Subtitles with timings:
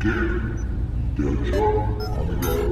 [0.00, 0.54] Game,
[1.16, 2.67] der German Amiga Podcast.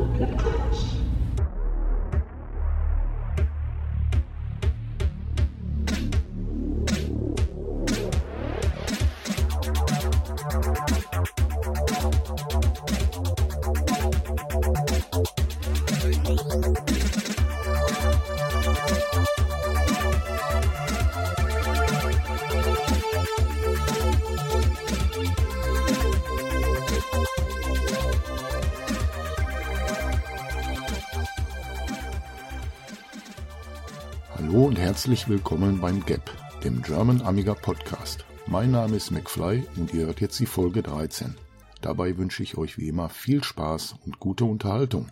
[34.96, 36.30] Herzlich willkommen beim GAP,
[36.64, 38.24] dem German Amiga Podcast.
[38.46, 41.34] Mein Name ist McFly und ihr hört jetzt die Folge 13.
[41.82, 45.10] Dabei wünsche ich euch wie immer viel Spaß und gute Unterhaltung.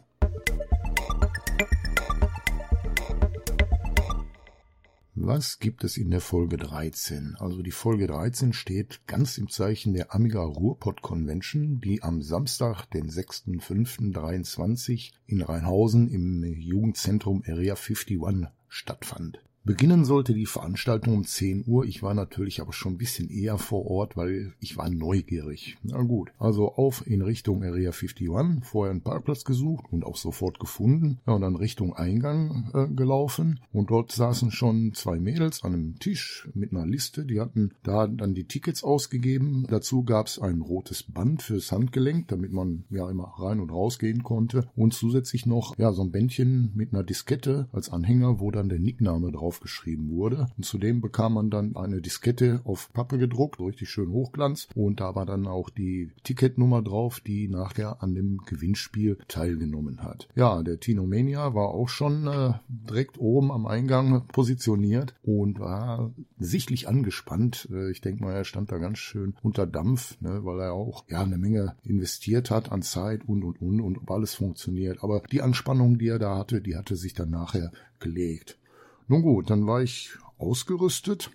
[5.15, 7.37] Was gibt es in der Folge 13?
[7.39, 12.87] Also die Folge 13 steht ganz im Zeichen der Amiga Ruhrpott Convention, die am Samstag,
[12.87, 19.45] den 6.5.23 in Rheinhausen im Jugendzentrum Area 51 stattfand.
[19.67, 21.87] Beginnen sollte die Veranstaltung um 10 Uhr.
[21.87, 25.79] Ich war natürlich aber schon ein bisschen eher vor Ort, weil ich war neugierig.
[25.83, 28.29] Na gut, also auf in Richtung Area 51,
[28.61, 31.19] vorher einen Parkplatz gesucht und auch sofort gefunden.
[31.27, 35.99] Ja, und dann Richtung Eingang äh, gelaufen und dort saßen schon zwei Mädels an einem
[35.99, 37.25] Tisch mit einer Liste.
[37.25, 39.67] Die hatten da dann die Tickets ausgegeben.
[39.71, 43.99] Dazu gab es ein rotes Band fürs Handgelenk, damit man ja immer rein und raus
[43.99, 48.51] gehen konnte und zusätzlich noch ja so ein Bändchen mit einer Diskette als Anhänger, wo
[48.51, 50.49] dann der Nickname drauf aufgeschrieben wurde.
[50.57, 54.69] Und zudem bekam man dann eine Diskette auf Pappe gedruckt, richtig schön Hochglanz.
[54.75, 60.29] Und da war dann auch die Ticketnummer drauf, die nachher an dem Gewinnspiel teilgenommen hat.
[60.35, 66.89] Ja, der Tinomania war auch schon äh, direkt oben am Eingang positioniert und war sichtlich
[66.89, 67.69] angespannt.
[67.71, 71.05] Äh, ich denke mal, er stand da ganz schön unter Dampf, ne, weil er auch
[71.09, 75.05] ja eine Menge investiert hat an Zeit und und und und ob alles funktioniert.
[75.05, 78.59] Aber die Anspannung, die er da hatte, die hatte sich dann nachher gelegt.
[79.07, 81.31] Nun gut, dann war ich ausgerüstet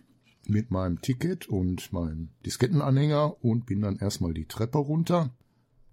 [0.48, 5.32] mit meinem Ticket und meinem Diskettenanhänger und bin dann erstmal die Treppe runter.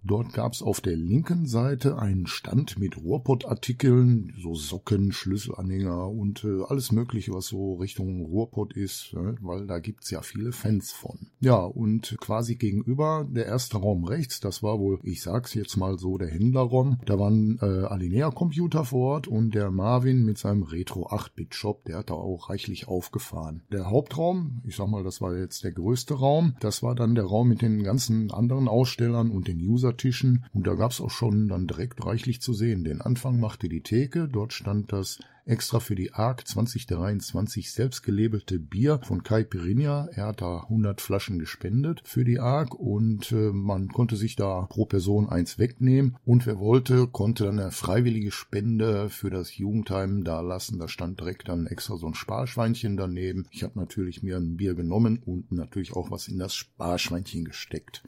[0.07, 6.63] Dort gab's auf der linken Seite einen Stand mit Ruhrpott-Artikeln, so Socken, Schlüsselanhänger und äh,
[6.65, 11.27] alles Mögliche, was so Richtung Ruhrpott ist, äh, weil da gibt's ja viele Fans von.
[11.41, 15.99] Ja, und quasi gegenüber der erste Raum rechts, das war wohl, ich sag's jetzt mal
[15.99, 16.99] so, der Händlerraum.
[17.05, 22.11] Da waren äh, Alinea-Computer vor Ort und der Marvin mit seinem Retro 8-Bit-Shop, der hat
[22.11, 23.63] da auch reichlich aufgefahren.
[23.73, 27.25] Der Hauptraum, ich sag mal, das war jetzt der größte Raum, das war dann der
[27.25, 31.47] Raum mit den ganzen anderen Ausstellern und den User Tischen und da gab's auch schon
[31.47, 32.83] dann direkt reichlich zu sehen.
[32.83, 38.59] Den Anfang machte die Theke, dort stand das extra für die ARC 2023 selbst gelabelte
[38.59, 40.09] Bier von Kai Pirinha.
[40.11, 44.67] Er hat da 100 Flaschen gespendet für die ARC und äh, man konnte sich da
[44.69, 50.23] pro Person eins wegnehmen und wer wollte, konnte dann eine freiwillige Spende für das Jugendheim
[50.23, 50.79] da lassen.
[50.79, 53.47] Da stand direkt dann extra so ein Sparschweinchen daneben.
[53.51, 58.03] Ich habe natürlich mir ein Bier genommen und natürlich auch was in das Sparschweinchen gesteckt.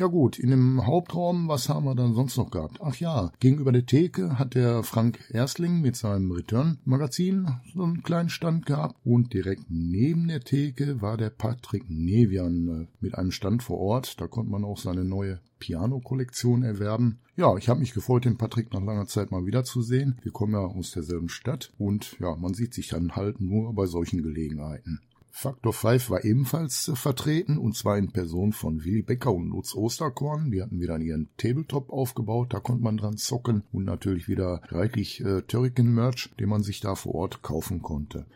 [0.00, 2.78] Ja gut, in dem Hauptraum, was haben wir dann sonst noch gehabt?
[2.80, 8.30] Ach ja, gegenüber der Theke hat der Frank Erstling mit seinem Return-Magazin so einen kleinen
[8.30, 13.62] Stand gehabt und direkt neben der Theke war der Patrick Nevian äh, mit einem Stand
[13.62, 14.18] vor Ort.
[14.22, 17.18] Da konnte man auch seine neue Piano-Kollektion erwerben.
[17.36, 20.18] Ja, ich habe mich gefreut, den Patrick nach langer Zeit mal wiederzusehen.
[20.22, 23.84] Wir kommen ja aus derselben Stadt und ja, man sieht sich dann halt nur bei
[23.84, 25.02] solchen Gelegenheiten.
[25.32, 29.74] Faktor 5 war ebenfalls äh, vertreten, und zwar in Person von Willy Becker und Lutz
[29.74, 30.50] Osterkorn.
[30.50, 35.24] Die hatten wieder ihren Tabletop aufgebaut, da konnte man dran zocken und natürlich wieder reichlich
[35.24, 38.26] äh, Turrican-Merch, den man sich da vor Ort kaufen konnte.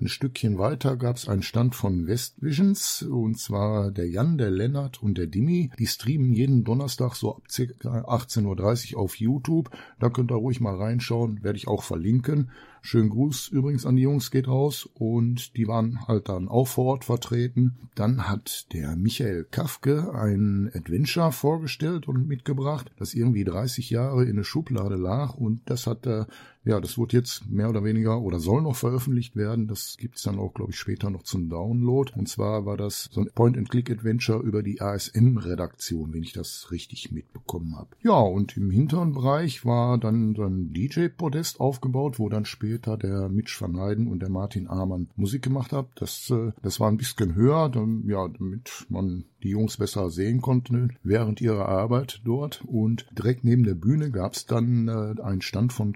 [0.00, 5.18] Ein Stückchen weiter gab's einen Stand von Westvisions, und zwar der Jan, der Lennart und
[5.18, 5.70] der Dimi.
[5.78, 7.62] Die streamen jeden Donnerstag so ab ca.
[7.62, 9.70] 18.30 Uhr auf YouTube.
[9.98, 12.50] Da könnt ihr ruhig mal reinschauen, werde ich auch verlinken.
[12.82, 16.86] Schönen Gruß übrigens an die Jungs geht raus und die waren halt dann auch vor
[16.86, 17.76] Ort vertreten.
[17.94, 24.36] Dann hat der Michael Kafke ein Adventure vorgestellt und mitgebracht, das irgendwie 30 Jahre in
[24.36, 26.26] der Schublade lag und das hat er
[26.64, 29.66] ja, das wird jetzt mehr oder weniger oder soll noch veröffentlicht werden.
[29.66, 32.12] Das gibt's dann auch, glaube ich, später noch zum Download.
[32.14, 37.76] Und zwar war das so ein Point-and-Click-Adventure über die ASM-Redaktion, wenn ich das richtig mitbekommen
[37.76, 37.88] habe.
[38.02, 43.28] Ja, und im hinteren Bereich war dann so ein DJ-Podest aufgebaut, wo dann später der
[43.30, 45.88] Mitch van Heiden und der Martin Amann Musik gemacht haben.
[45.94, 50.40] Das, äh, das war ein bisschen höher, dann, ja, damit man die Jungs besser sehen
[50.40, 52.62] konnte während ihrer Arbeit dort.
[52.66, 55.94] Und direkt neben der Bühne gab's dann äh, einen Stand von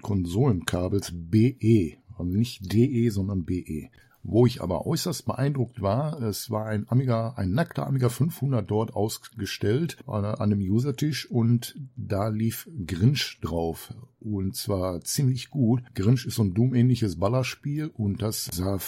[0.63, 1.97] Konsolenkabels BE.
[2.17, 3.89] Also nicht DE, sondern BE.
[4.27, 8.95] Wo ich aber äußerst beeindruckt war, es war ein Amiga, ein nackter Amiga 500 dort
[8.95, 13.93] ausgestellt an einem Usertisch und da lief Grinch drauf.
[14.19, 15.83] Und zwar ziemlich gut.
[15.93, 18.79] Grinch ist so ein Doom-ähnliches Ballerspiel und das sah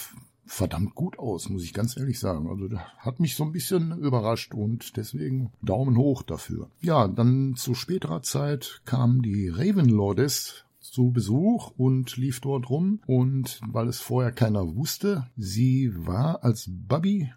[0.44, 2.48] verdammt gut aus, muss ich ganz ehrlich sagen.
[2.48, 6.68] Also hat mich so ein bisschen überrascht und deswegen Daumen hoch dafür.
[6.80, 13.60] Ja, dann zu späterer Zeit kam die Ravenlordes zu Besuch und lief dort rum und
[13.66, 17.30] weil es vorher keiner wusste, sie war als Bubby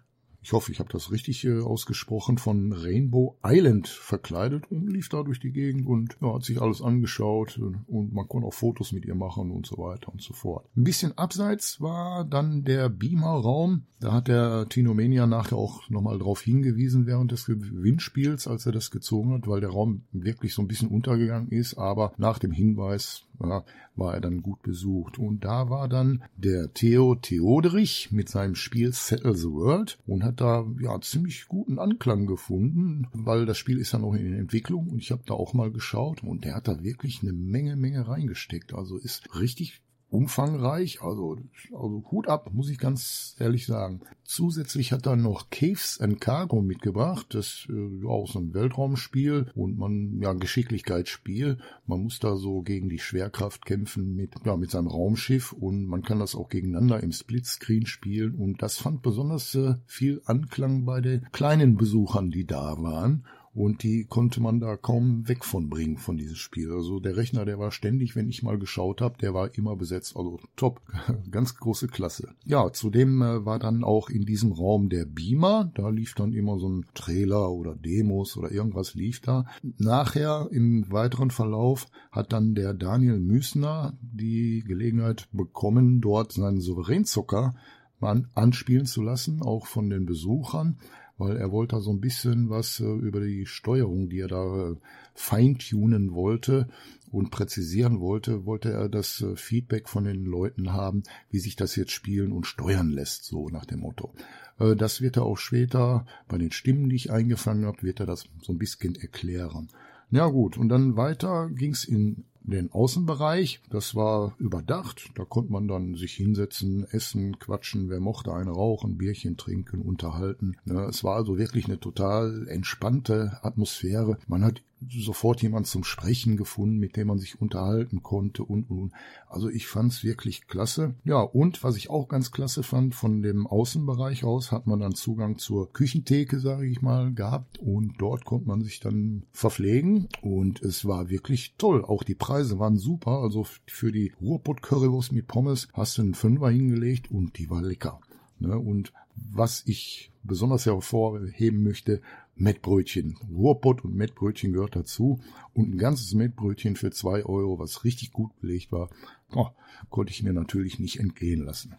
[0.44, 5.22] ich hoffe, ich habe das richtig äh, ausgesprochen, von Rainbow Island verkleidet und lief da
[5.22, 8.90] durch die Gegend und ja, hat sich alles angeschaut äh, und man konnte auch Fotos
[8.90, 10.66] mit ihr machen und so weiter und so fort.
[10.76, 13.84] Ein bisschen abseits war dann der Beamer-Raum.
[14.00, 18.90] Da hat der Tinomania nachher auch nochmal drauf hingewiesen während des Gewinnspiels, als er das
[18.90, 23.26] gezogen hat, weil der Raum wirklich so ein bisschen untergegangen ist, aber nach dem Hinweis
[23.40, 23.64] ja,
[23.96, 25.18] war er dann gut besucht.
[25.18, 30.40] Und da war dann der Theo Theoderich mit seinem Spiel Settle the World und hat
[30.40, 34.98] da ja ziemlich guten Anklang gefunden, weil das Spiel ist ja noch in Entwicklung und
[34.98, 38.74] ich habe da auch mal geschaut und der hat da wirklich eine Menge, Menge reingesteckt.
[38.74, 39.82] Also ist richtig
[40.12, 41.38] umfangreich, also,
[41.72, 44.00] also Hut ab, muss ich ganz ehrlich sagen.
[44.24, 49.78] Zusätzlich hat er noch Caves and Cargo mitgebracht, das äh, auch so ein Weltraumspiel und
[49.78, 51.58] man, ja, Geschicklichkeitsspiel.
[51.86, 56.02] Man muss da so gegen die Schwerkraft kämpfen mit, ja, mit seinem Raumschiff und man
[56.02, 61.00] kann das auch gegeneinander im Splitscreen spielen und das fand besonders äh, viel Anklang bei
[61.00, 65.98] den kleinen Besuchern, die da waren und die konnte man da kaum weg von bringen
[65.98, 66.72] von diesem Spiel.
[66.72, 70.16] Also der Rechner, der war ständig, wenn ich mal geschaut habe, der war immer besetzt.
[70.16, 70.80] Also top,
[71.30, 72.30] ganz große Klasse.
[72.44, 75.70] Ja, zudem äh, war dann auch in diesem Raum der Beamer.
[75.74, 79.44] Da lief dann immer so ein Trailer oder Demos oder irgendwas lief da.
[79.76, 87.54] Nachher im weiteren Verlauf hat dann der Daniel Müsner die Gelegenheit bekommen, dort seinen Souveränzocker
[88.00, 90.78] mal anspielen zu lassen, auch von den Besuchern
[91.22, 94.76] weil er wollte so ein bisschen was äh, über die Steuerung, die er da äh,
[95.14, 96.68] feintunen wollte
[97.12, 101.76] und präzisieren wollte, wollte er das äh, Feedback von den Leuten haben, wie sich das
[101.76, 104.12] jetzt spielen und steuern lässt, so nach dem Motto.
[104.58, 108.26] Das wird er auch später bei den Stimmen, die ich eingefangen habe, wird er das
[108.42, 109.68] so ein bisschen erklären.
[110.10, 113.60] Ja gut, und dann weiter ging's in den Außenbereich.
[113.70, 115.10] Das war überdacht.
[115.14, 117.88] Da konnte man dann sich hinsetzen, essen, quatschen.
[117.90, 120.56] Wer mochte, eine rauchen, Bierchen trinken, unterhalten.
[120.88, 124.18] Es war also wirklich eine total entspannte Atmosphäre.
[124.26, 128.78] Man hat sofort jemand zum Sprechen gefunden, mit dem man sich unterhalten konnte und, und,
[128.78, 128.92] und.
[129.28, 130.94] Also ich fand's wirklich klasse.
[131.04, 134.94] Ja, und was ich auch ganz klasse fand, von dem Außenbereich aus hat man dann
[134.94, 140.60] Zugang zur Küchentheke, sage ich mal, gehabt und dort konnte man sich dann verpflegen und
[140.62, 141.84] es war wirklich toll.
[141.84, 143.22] Auch die Preise waren super.
[143.22, 147.62] Also für die Ruhrpott Currywurst mit Pommes hast du einen Fünfer hingelegt und die war
[147.62, 148.00] lecker.
[148.38, 148.58] Ne?
[148.58, 152.00] Und was ich besonders hervorheben möchte,
[152.34, 153.18] Mettbrötchen.
[153.30, 155.20] Ruhrpott und Mettbrötchen gehört dazu.
[155.54, 158.88] Und ein ganzes Mettbrötchen für zwei Euro, was richtig gut belegt war,
[159.34, 159.48] oh,
[159.90, 161.76] konnte ich mir natürlich nicht entgehen lassen.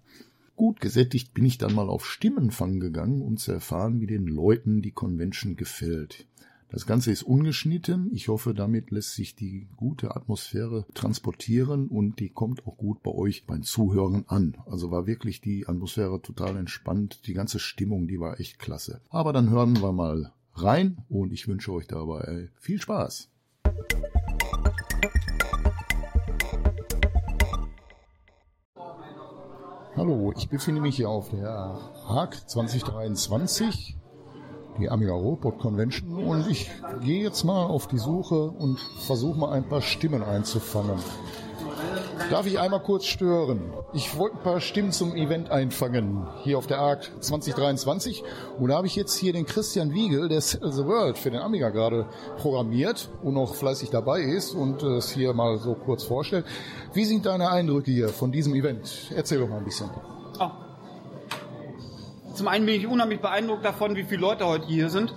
[0.55, 4.83] Gut gesättigt bin ich dann mal auf Stimmenfang gegangen, um zu erfahren, wie den Leuten
[4.83, 6.27] die Convention gefällt.
[6.73, 8.09] Das Ganze ist ungeschnitten.
[8.13, 13.11] Ich hoffe, damit lässt sich die gute Atmosphäre transportieren und die kommt auch gut bei
[13.11, 14.57] euch beim Zuhören an.
[14.65, 17.27] Also war wirklich die Atmosphäre total entspannt.
[17.27, 19.01] Die ganze Stimmung, die war echt klasse.
[19.11, 23.29] Aber dann hören wir mal rein und ich wünsche euch dabei viel Spaß.
[29.95, 33.95] Hallo, ich befinde mich hier auf der Haag 2023,
[34.79, 39.51] die Amiga Robot Convention und ich gehe jetzt mal auf die Suche und versuche mal
[39.51, 40.97] ein paar Stimmen einzufangen.
[42.29, 43.73] Darf ich einmal kurz stören?
[43.93, 48.23] Ich wollte ein paar Stimmen zum Event einfangen, hier auf der ARC 2023.
[48.59, 51.41] Und da habe ich jetzt hier den Christian Wiegel, der Settle the World für den
[51.41, 56.45] Amiga gerade programmiert und noch fleißig dabei ist und es hier mal so kurz vorstellt.
[56.93, 59.11] Wie sind deine Eindrücke hier von diesem Event?
[59.15, 59.89] Erzähl doch mal ein bisschen.
[62.33, 65.13] Zum einen bin ich unheimlich beeindruckt davon, wie viele Leute heute hier sind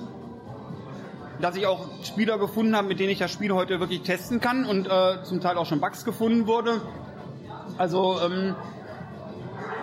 [1.40, 4.64] dass ich auch Spieler gefunden habe, mit denen ich das Spiel heute wirklich testen kann
[4.64, 6.80] und äh, zum Teil auch schon Bugs gefunden wurde.
[7.78, 8.54] Also ähm,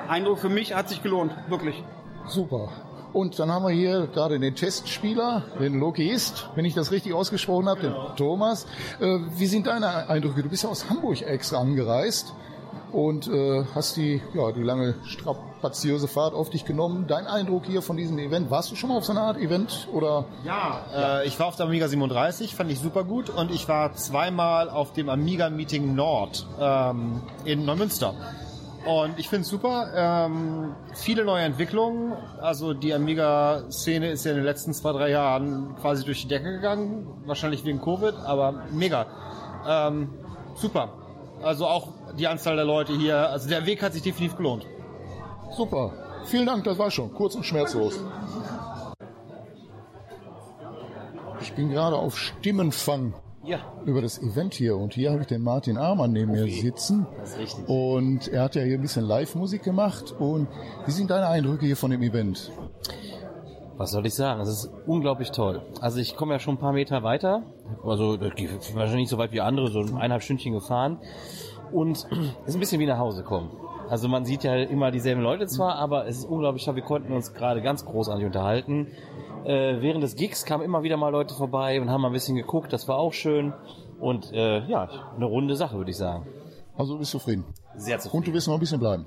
[0.07, 1.83] Eindruck für mich hat sich gelohnt, wirklich.
[2.27, 2.69] Super.
[3.11, 7.69] Und dann haben wir hier gerade den Testspieler, den Logist, wenn ich das richtig ausgesprochen
[7.69, 8.07] habe, genau.
[8.07, 8.65] den Thomas.
[8.99, 10.41] Äh, wie sind deine Eindrücke?
[10.41, 12.33] Du bist ja aus Hamburg extra angereist
[12.93, 17.05] und äh, hast die, ja, die lange strapaziöse Fahrt auf dich genommen.
[17.07, 19.87] Dein Eindruck hier von diesem Event, warst du schon mal auf so einer Art Event
[19.91, 20.25] oder?
[20.45, 21.19] Ja, ja.
[21.19, 24.69] Äh, ich war auf der Amiga 37, fand ich super gut und ich war zweimal
[24.69, 28.13] auf dem Amiga Meeting Nord ähm, in Neumünster.
[28.85, 29.91] Und ich finde es super.
[29.95, 32.13] Ähm, viele neue Entwicklungen.
[32.41, 36.51] Also die Amiga-Szene ist ja in den letzten zwei, drei Jahren quasi durch die Decke
[36.51, 37.07] gegangen.
[37.25, 39.05] Wahrscheinlich wegen Covid, aber mega.
[39.65, 40.09] Ähm,
[40.55, 40.89] super.
[41.43, 43.29] Also auch die Anzahl der Leute hier.
[43.29, 44.65] Also der Weg hat sich definitiv gelohnt.
[45.55, 45.91] Super.
[46.25, 47.13] Vielen Dank, das war schon.
[47.13, 47.99] Kurz und schmerzlos.
[51.41, 55.41] Ich bin gerade auf Stimmenfang Ja, über das Event hier und hier habe ich den
[55.41, 57.05] Martin Amann neben mir sitzen.
[57.19, 57.67] das ist richtig.
[57.67, 60.13] Und er hat ja hier ein bisschen Live-Musik gemacht.
[60.17, 60.47] Und
[60.85, 62.49] wie sind deine Eindrücke hier von dem Event?
[63.77, 64.39] Was soll ich sagen?
[64.41, 65.61] Es ist unglaublich toll.
[65.81, 67.43] Also ich komme ja schon ein paar Meter weiter.
[67.83, 70.99] Also wahrscheinlich nicht so weit wie andere, so eineinhalb Stündchen gefahren.
[71.71, 71.97] Und
[72.43, 73.51] es ist ein bisschen wie nach Hause kommen.
[73.89, 76.75] Also man sieht ja immer dieselben Leute zwar, aber es ist unglaublich toll.
[76.75, 78.87] Wir konnten uns gerade ganz großartig unterhalten.
[79.43, 82.35] Äh, während des Gigs kamen immer wieder mal Leute vorbei und haben mal ein bisschen
[82.35, 82.71] geguckt.
[82.71, 83.53] Das war auch schön.
[83.99, 86.27] Und äh, ja, eine runde Sache, würde ich sagen.
[86.77, 87.43] Also du bist zufrieden.
[87.75, 88.25] Sehr Und zufrieden.
[88.25, 89.05] du wirst noch ein bisschen bleiben.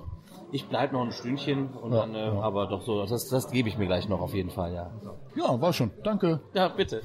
[0.53, 2.41] Ich bleibe noch ein Stündchen und Ja, dann, äh, ja.
[2.41, 4.91] aber doch so, das, das gebe ich mir gleich noch auf jeden Fall, ja.
[5.35, 5.91] Ja, war schon.
[6.05, 6.41] Danke.
[6.55, 7.03] Ja, bitte.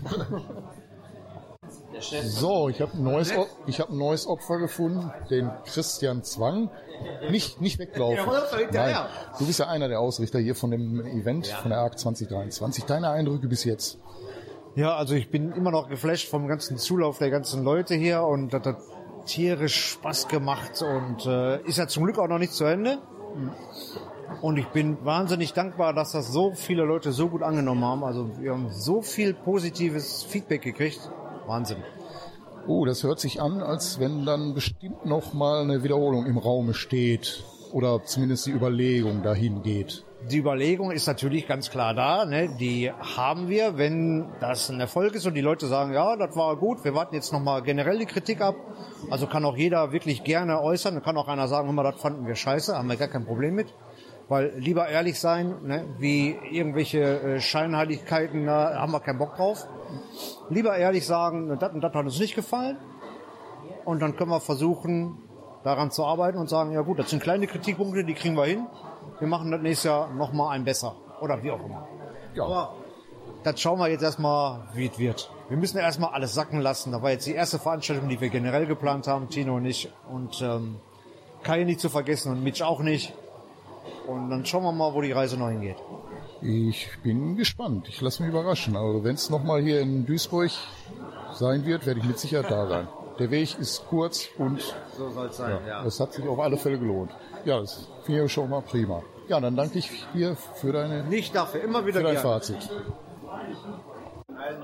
[1.94, 2.26] Der Chef.
[2.26, 3.34] So, ich habe ein neues,
[3.66, 6.70] ich habe ein neues Opfer gefunden, den Christian Zwang.
[7.30, 8.32] Nicht, nicht weglaufen.
[8.72, 8.96] Nein,
[9.40, 12.86] du bist ja einer der Ausrichter hier von dem Event, von der ARC 2023.
[12.86, 14.00] Deine Eindrücke bis jetzt?
[14.76, 18.54] Ja, also ich bin immer noch geflasht vom ganzen Zulauf der ganzen Leute hier und
[18.54, 18.78] das hat
[19.26, 23.00] tierisch Spaß gemacht und äh, ist ja zum Glück auch noch nicht zu Ende.
[24.42, 28.04] Und ich bin wahnsinnig dankbar, dass das so viele Leute so gut angenommen haben.
[28.04, 31.00] Also wir haben so viel positives Feedback gekriegt.
[31.46, 31.78] Wahnsinn.
[32.68, 36.74] Oh, das hört sich an, als wenn dann bestimmt noch mal eine Wiederholung im Raume
[36.74, 40.06] steht oder zumindest die Überlegung dahin geht.
[40.30, 42.26] Die Überlegung ist natürlich ganz klar da.
[42.26, 42.50] Ne?
[42.60, 46.56] Die haben wir, wenn das ein Erfolg ist und die Leute sagen, ja, das war
[46.58, 48.56] gut, wir warten jetzt nochmal generell die Kritik ab.
[49.10, 50.94] Also kann auch jeder wirklich gerne äußern.
[50.94, 53.56] Da kann auch einer sagen, mal, das fanden wir scheiße, haben wir gar kein Problem
[53.56, 53.74] mit.
[54.28, 55.86] Weil lieber ehrlich sein, ne?
[55.98, 59.68] wie irgendwelche äh, Scheinheiligkeiten, da haben wir keinen Bock drauf.
[60.50, 62.78] Lieber ehrlich sagen, das und das hat uns nicht gefallen.
[63.86, 65.18] Und dann können wir versuchen,
[65.64, 68.68] daran zu arbeiten und sagen, ja gut, das sind kleine Kritikpunkte, die kriegen wir hin.
[69.20, 70.96] Wir machen das nächstes Jahr nochmal ein besser.
[71.22, 71.88] Oder wie auch immer.
[72.34, 72.46] Ja.
[72.46, 72.76] Aber
[73.44, 75.30] das schauen wir jetzt erstmal, wie es wird.
[75.50, 76.92] Wir müssen erstmal alles sacken lassen.
[76.92, 79.92] Da war jetzt die erste Veranstaltung, die wir generell geplant haben, Tino und ich.
[80.12, 80.78] Und ähm,
[81.44, 83.14] Kai nicht zu vergessen und Mitch auch nicht.
[84.08, 85.78] Und dann schauen wir mal, wo die Reise noch hingeht.
[86.42, 87.88] Ich bin gespannt.
[87.88, 88.76] Ich lasse mich überraschen.
[88.76, 90.52] Also wenn es nochmal hier in Duisburg
[91.34, 92.88] sein wird, werde ich mit Sicherheit da sein.
[93.22, 94.60] Der Weg ist kurz und
[94.98, 97.12] So soll es sein, ja, es hat sich auf alle Fälle gelohnt.
[97.46, 99.04] Ja, das finde ich schon mal prima.
[99.28, 102.28] Ja, dann danke ich dir für deine Nicht dafür, immer wieder für dein gerne.
[102.28, 102.68] Fazit.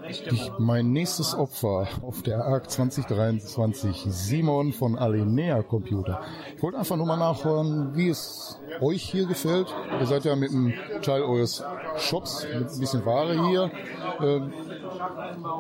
[0.10, 6.22] Ich, mein nächstes Opfer auf der ARC 2023, Simon von Alinea Computer.
[6.56, 9.68] Ich wollte einfach nur mal nachhören, wie es euch hier gefällt.
[10.00, 10.74] Ihr seid ja mit einem
[11.04, 11.64] Teil eures
[11.98, 13.72] Shops, mit ein bisschen Ware hier.
[14.20, 14.52] Ähm,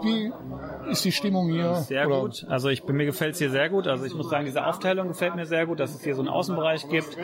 [0.03, 0.31] wie
[0.89, 1.75] ist die Stimmung hier?
[1.75, 2.45] Sehr Oder- gut.
[2.49, 3.87] Also ich, mir gefällt es hier sehr gut.
[3.87, 6.29] Also ich muss sagen, diese Aufteilung gefällt mir sehr gut, dass es hier so einen
[6.29, 7.17] Außenbereich gibt.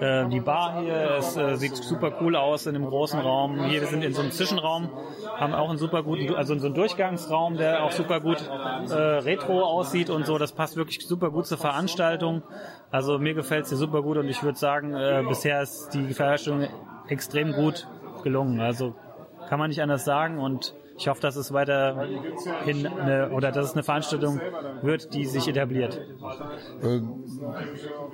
[0.00, 3.64] Äh, die Bar hier, es äh, sieht super cool aus in einem großen Raum.
[3.64, 4.90] Hier, wir sind in so einem Zwischenraum,
[5.36, 8.38] haben auch einen super guten, also so einen Durchgangsraum, der auch super gut
[8.90, 10.38] äh, retro aussieht und so.
[10.38, 12.42] Das passt wirklich super gut zur Veranstaltung.
[12.90, 16.14] Also mir gefällt es hier super gut und ich würde sagen, äh, bisher ist die
[16.14, 16.68] Veranstaltung
[17.08, 17.86] extrem gut
[18.22, 18.60] gelungen.
[18.60, 18.94] Also
[19.48, 23.72] kann man nicht anders sagen und ich hoffe, dass es weiterhin eine, oder dass es
[23.74, 24.40] eine Veranstaltung
[24.82, 26.00] wird, die sich etabliert.
[26.82, 27.24] Ähm,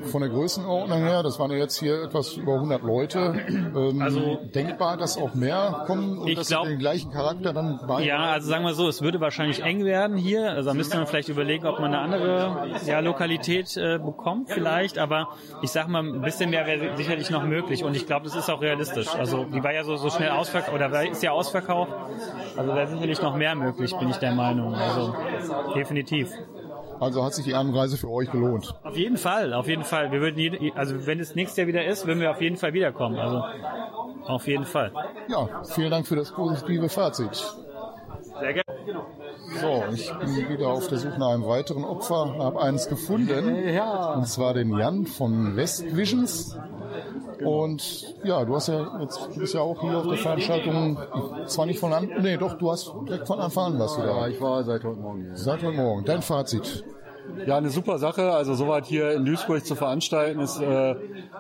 [0.05, 3.35] von der Größenordnung her, das waren ja jetzt hier etwas über 100 Leute.
[3.75, 7.81] Ähm, Also- denkbar, dass auch mehr kommen und Ich dass glaub- den gleichen Charakter dann
[7.87, 8.03] bei.
[8.03, 10.51] Ja, also sagen wir so, es würde wahrscheinlich eng werden hier.
[10.51, 14.99] Also da müsste man vielleicht überlegen, ob man eine andere ja, Lokalität äh, bekommt vielleicht.
[14.99, 15.29] Aber
[15.63, 17.83] ich sag mal, ein bisschen mehr wäre sicherlich noch möglich.
[17.85, 19.09] Und ich glaube, das ist auch realistisch.
[19.15, 21.93] Also die war ja so, so schnell ausverkauft oder ist ja ausverkauft.
[22.57, 24.75] Also wäre sicherlich noch mehr möglich, bin ich der Meinung.
[24.75, 25.15] Also
[25.75, 26.31] definitiv.
[27.01, 28.75] Also hat sich die Anreise für euch gelohnt.
[28.83, 30.13] Auf jeden Fall, auf jeden Fall.
[30.13, 33.19] Wir würden, also wenn es nächstes Jahr wieder ist, würden wir auf jeden Fall wiederkommen.
[33.19, 33.43] Also
[34.27, 34.93] auf jeden Fall.
[35.29, 37.57] Ja, vielen Dank für das positive Fazit.
[38.41, 38.65] Sehr gerne.
[39.61, 43.55] So, ich bin wieder auf der Suche nach einem weiteren Opfer, habe eins gefunden.
[44.17, 46.57] Und zwar den Jan von West Visions.
[47.45, 50.99] Und ja, du hast ja jetzt du bist ja auch hier auf der Veranstaltung,
[51.47, 54.21] zwar nicht von an, nee, doch, du hast direkt von Anfang an was du da.
[54.21, 55.37] Ja, ich war seit heute Morgen hier.
[55.37, 56.05] Seit heute Morgen.
[56.05, 56.85] Dein Fazit.
[57.47, 58.33] Ja, eine super Sache.
[58.33, 60.95] Also soweit hier in Duisburg zu veranstalten, ist äh,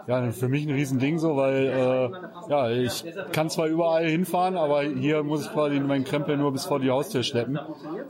[0.06, 4.82] ja für mich ein Riesending so, weil äh, ja, ich kann zwar überall hinfahren, aber
[4.82, 7.58] hier muss ich quasi meinen Krempel nur bis vor die Haustür schleppen.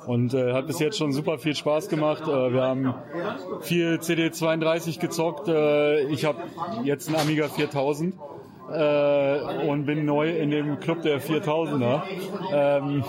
[0.07, 2.25] Und äh, hat bis jetzt schon super viel Spaß gemacht.
[2.27, 2.95] Äh, wir haben
[3.61, 5.49] viel CD32 gezockt.
[5.49, 6.39] Äh, ich habe
[6.85, 8.15] jetzt einen Amiga 4000
[8.73, 12.03] äh, und bin neu in dem Club der 4000er.
[12.53, 13.05] Ähm,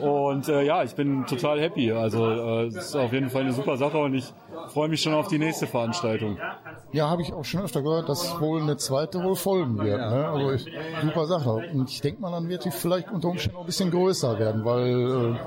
[0.00, 1.92] und äh, ja, ich bin total happy.
[1.92, 4.32] Also äh, ist auf jeden Fall eine super Sache und ich
[4.68, 6.38] freue mich schon auf die nächste Veranstaltung.
[6.92, 10.00] Ja, habe ich auch schon öfter gehört, dass wohl eine zweite wohl folgen wird.
[10.00, 10.28] Ne?
[10.28, 10.66] Also ich,
[11.02, 11.50] super Sache.
[11.72, 14.64] Und ich denke mal, dann wird die vielleicht unter Umständen auch ein bisschen größer werden,
[14.64, 15.38] weil äh,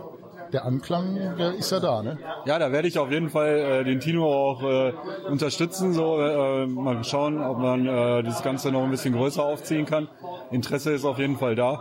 [0.53, 2.17] der Anklang, der ist ja da, ne?
[2.45, 4.93] Ja, da werde ich auf jeden Fall äh, den Tino auch äh,
[5.29, 5.93] unterstützen.
[5.93, 10.07] So, äh, mal schauen, ob man äh, das Ganze noch ein bisschen größer aufziehen kann.
[10.51, 11.79] Interesse ist auf jeden Fall da.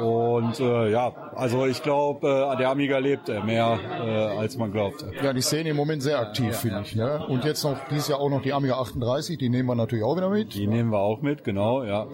[0.00, 4.72] Und äh, ja, also ich glaube, äh, der Amiga lebt äh, mehr, äh, als man
[4.72, 5.04] glaubt.
[5.22, 6.94] Ja, die Szene im Moment sehr aktiv, finde ich.
[6.94, 7.24] Ne?
[7.26, 10.16] Und jetzt noch dieses Jahr auch noch die Amiga 38, die nehmen wir natürlich auch
[10.16, 10.54] wieder mit.
[10.54, 12.06] Die nehmen wir auch mit, genau, ja.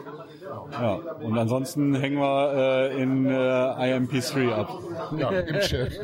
[0.72, 4.70] Ja, und ansonsten hängen wir äh, in äh, IMP3 ab.
[5.16, 6.00] Ja, im Chat.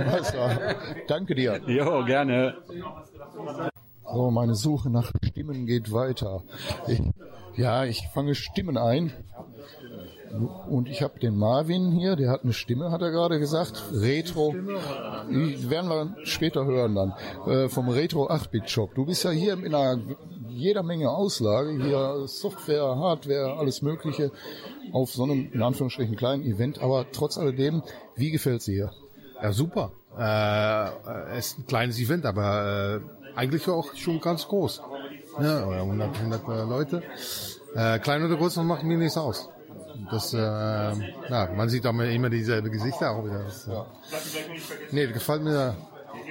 [1.09, 1.61] Danke dir.
[1.67, 2.55] Jo, gerne.
[4.13, 6.43] So, meine Suche nach Stimmen geht weiter.
[6.87, 7.03] Ich,
[7.57, 9.13] ja, ich fange Stimmen ein.
[10.69, 13.85] Und ich habe den Marvin hier, der hat eine Stimme, hat er gerade gesagt.
[13.93, 14.55] Retro.
[15.31, 17.15] Die werden wir später hören dann.
[17.47, 18.95] Äh, vom Retro 8-Bit-Shop.
[18.95, 20.01] Du bist ja hier in einer
[20.55, 21.71] jeder Menge Auslage.
[21.83, 24.31] Hier Software, Hardware, alles Mögliche.
[24.93, 26.81] Auf so einem, in Anführungsstrichen, kleinen Event.
[26.81, 27.83] Aber trotz alledem,
[28.17, 28.93] wie gefällt sie hier?
[29.43, 29.93] Ja, super.
[30.17, 34.81] Äh, es ist ein kleines Event, aber äh, eigentlich auch schon ganz groß.
[35.41, 37.03] Ja, 100, 100 Leute.
[37.75, 39.49] Äh, klein oder groß, das macht mir nichts aus.
[40.11, 43.45] Das, äh, ja, man sieht aber immer dieselbe Gesichter auch wieder.
[43.45, 43.87] Das, ja.
[44.91, 45.77] Nee, das gefällt mir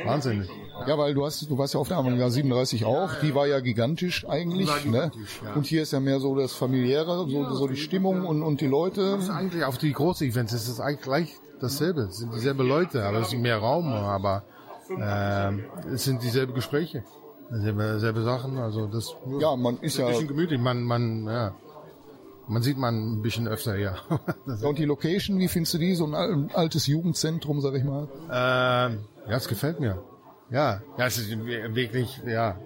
[0.05, 0.49] wahnsinnig.
[0.87, 3.59] Ja, weil du hast, du warst ja auf der Amiga 37 auch, die war ja
[3.59, 5.53] gigantisch eigentlich, gigantisch, ne?
[5.55, 8.67] Und hier ist ja mehr so das familiäre, so, so die Stimmung und, und die
[8.67, 9.11] Leute.
[9.11, 12.01] Das ist eigentlich auf die großen Events ist es eigentlich gleich dasselbe.
[12.01, 14.43] Es sind dieselben Leute, aber es ist mehr Raum, aber
[14.89, 15.51] äh,
[15.93, 17.03] es sind dieselben Gespräche.
[17.49, 21.55] Selbe, selbe Sachen, also das Ja, man ist ein ja, bisschen gemütlich, man, man, ja.
[22.47, 23.95] Man sieht man ein bisschen öfter, ja.
[24.63, 25.95] Und die Location, wie findest du die?
[25.95, 28.07] So ein al- altes Jugendzentrum, sag ich mal.
[28.31, 30.01] ähm, ja, es gefällt mir.
[30.49, 32.57] Ja, ja, es ist wirklich, ja.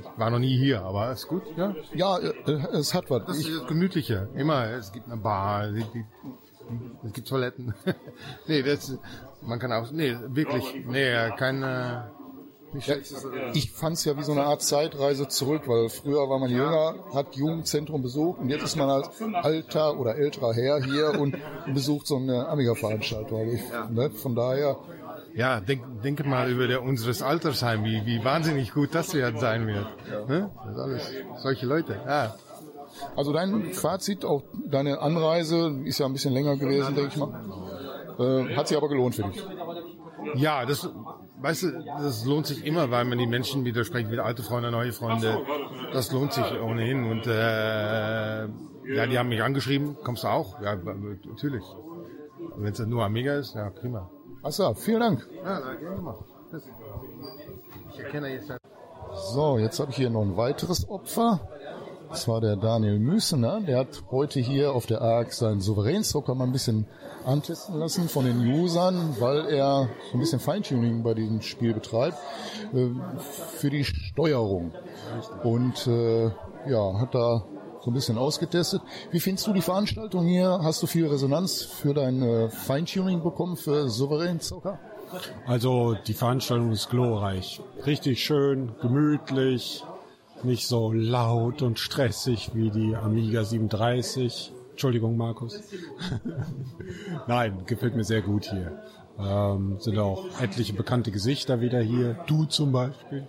[0.00, 1.74] Ich war noch nie hier, aber es ist gut, ja.
[1.94, 2.32] Ja, äh,
[2.72, 3.24] es hat was.
[3.26, 4.28] Das ist das Gemütliche.
[4.34, 6.04] Immer, es gibt eine Bar, die, die,
[7.06, 7.74] es gibt Toiletten.
[8.48, 8.98] nee, das,
[9.40, 12.10] man kann auch, nee, wirklich, nee, keine,
[12.86, 12.94] Ja,
[13.52, 17.34] ich fand's ja wie so eine Art Zeitreise zurück, weil früher war man jünger, hat
[17.36, 19.10] Jugendzentrum besucht und jetzt ist man als
[19.42, 21.36] alter oder älterer Herr hier und
[21.74, 23.38] besucht so eine Amiga-Veranstaltung.
[23.40, 24.76] Also ich, ne, von daher,
[25.34, 29.66] Ja, denk, denke mal über der, unseres Altersheim, wie, wie wahnsinnig gut das wird sein
[29.66, 29.86] wird.
[30.28, 30.50] Ne?
[30.64, 32.00] Das ist alles, solche Leute.
[32.06, 32.34] Ja.
[33.16, 37.32] also dein Fazit, auch deine Anreise ist ja ein bisschen länger gewesen, denke ich mal.
[38.18, 39.42] Äh, hat sich aber gelohnt für dich.
[40.34, 40.88] Ja, das,
[41.40, 44.92] weißt du, das lohnt sich immer, weil man die Menschen widerspricht, mit alte Freunde, neue
[44.92, 45.40] Freunde.
[45.92, 47.04] Das lohnt sich ohnehin.
[47.04, 50.60] Und äh, ja, die haben mich angeschrieben, kommst du auch?
[50.60, 51.64] Ja, natürlich.
[52.56, 54.10] Wenn es nur Amiga ist, ja, prima.
[54.42, 55.28] Achso, vielen Dank.
[55.44, 56.16] Ja, gerne mal.
[57.92, 58.52] Ich erkenne jetzt
[59.34, 61.40] So, jetzt habe ich hier noch ein weiteres Opfer.
[62.12, 63.62] Das war der Daniel Müsener.
[63.62, 66.86] Der hat heute hier auf der ARC seinen Souveränzocker mal ein bisschen
[67.24, 72.18] antesten lassen von den Usern, weil er so ein bisschen Feintuning bei diesem Spiel betreibt
[72.74, 72.90] äh,
[73.56, 74.72] für die Steuerung.
[75.42, 76.24] Und äh,
[76.68, 77.46] ja, hat da
[77.80, 78.82] so ein bisschen ausgetestet.
[79.10, 80.60] Wie findest du die Veranstaltung hier?
[80.62, 84.78] Hast du viel Resonanz für dein äh, Feintuning bekommen für Souveränzocker?
[85.46, 87.62] Also die Veranstaltung ist glorreich.
[87.86, 89.82] Richtig schön, gemütlich,
[90.44, 94.52] nicht so laut und stressig wie die Amiga 37.
[94.70, 95.60] Entschuldigung, Markus.
[97.26, 98.82] Nein, gefällt mir sehr gut hier.
[99.18, 102.16] Ähm, sind auch etliche bekannte Gesichter wieder hier.
[102.26, 103.28] Du zum Beispiel.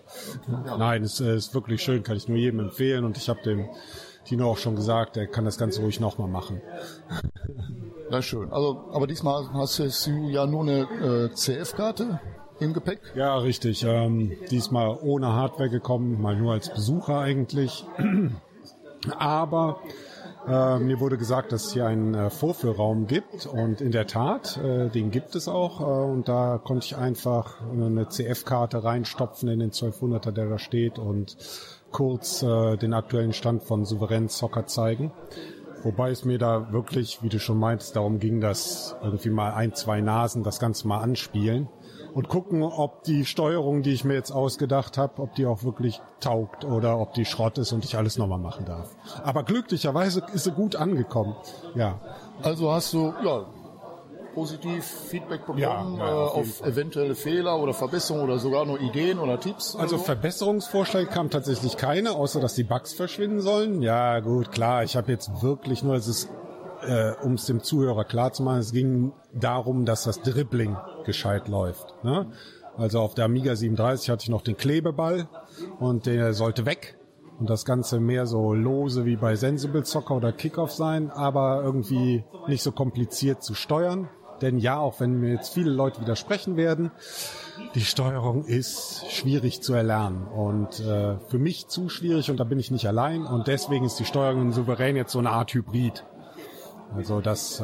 [0.77, 3.03] Nein, es äh, ist wirklich schön, kann ich nur jedem empfehlen.
[3.03, 3.67] Und ich habe dem
[4.25, 6.61] Tino auch schon gesagt, er kann das Ganze ruhig nochmal machen.
[8.09, 8.51] Na schön.
[8.51, 12.19] Also, aber diesmal hast du ja nur eine äh, CF-Karte
[12.59, 12.99] im Gepäck.
[13.15, 13.83] Ja, richtig.
[13.83, 17.85] Ähm, diesmal ohne Hardware gekommen, mal nur als Besucher eigentlich.
[19.17, 19.81] Aber
[20.47, 24.57] äh, mir wurde gesagt, dass es hier einen äh, Vorführraum gibt und in der Tat,
[24.57, 29.59] äh, den gibt es auch äh, und da konnte ich einfach eine CF-Karte reinstopfen in
[29.59, 31.37] den 1200er, der da steht und
[31.91, 35.11] kurz äh, den aktuellen Stand von Souverän Soccer zeigen.
[35.83, 39.73] Wobei es mir da wirklich, wie du schon meintest, darum ging, dass irgendwie mal ein,
[39.73, 41.67] zwei Nasen das Ganze mal anspielen
[42.13, 46.01] und gucken, ob die Steuerung, die ich mir jetzt ausgedacht habe, ob die auch wirklich
[46.19, 48.95] taugt oder ob die Schrott ist und ich alles nochmal machen darf.
[49.23, 51.35] Aber glücklicherweise ist sie gut angekommen.
[51.75, 51.99] Ja.
[52.41, 53.45] Also hast du ja,
[54.33, 58.65] positiv Feedback bekommen Ja, ja, äh, auf jeden auf eventuelle Fehler oder Verbesserungen oder sogar
[58.65, 59.75] nur Ideen oder Tipps?
[59.75, 60.03] Also so?
[60.03, 63.81] Verbesserungsvorschläge kamen tatsächlich keine, außer dass die Bugs verschwinden sollen.
[63.81, 64.83] Ja, gut, klar.
[64.83, 66.29] Ich habe jetzt wirklich nur, es ist,
[66.85, 71.47] äh, um es dem Zuhörer klar zu machen, es ging darum, dass das Dribbling gescheit
[71.47, 71.93] läuft.
[72.03, 72.31] Ne?
[72.77, 75.27] Also auf der Amiga 37 hatte ich noch den Klebeball
[75.79, 76.97] und der sollte weg.
[77.39, 82.23] Und das Ganze mehr so lose wie bei Sensible Soccer oder Kickoff sein, aber irgendwie
[82.47, 84.07] nicht so kompliziert zu steuern.
[84.43, 86.91] Denn ja, auch wenn mir jetzt viele Leute widersprechen werden,
[87.75, 92.59] die Steuerung ist schwierig zu erlernen und äh, für mich zu schwierig und da bin
[92.59, 96.03] ich nicht allein und deswegen ist die Steuerung in Souverän jetzt so eine Art Hybrid.
[96.93, 97.63] Also dass, äh,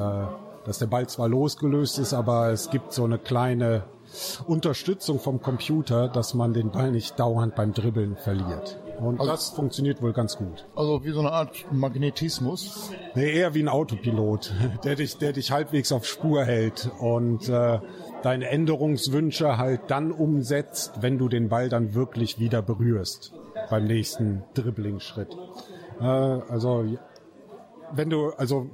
[0.64, 3.84] dass der Ball zwar losgelöst ist, aber es gibt so eine kleine
[4.48, 8.80] Unterstützung vom Computer, dass man den Ball nicht dauernd beim Dribbeln verliert.
[9.00, 10.66] Und Also- das funktioniert wohl ganz gut.
[10.76, 12.92] Also wie so eine Art Magnetismus.
[13.16, 17.80] Nee, eher wie ein Autopilot, der dich, der dich halbwegs auf Spur hält und äh,
[18.24, 23.34] deine Änderungswünsche halt dann umsetzt, wenn du den Ball dann wirklich wieder berührst
[23.70, 25.36] beim nächsten Dribbling-Schritt.
[26.02, 26.86] Äh, also
[27.94, 28.68] wenn du, also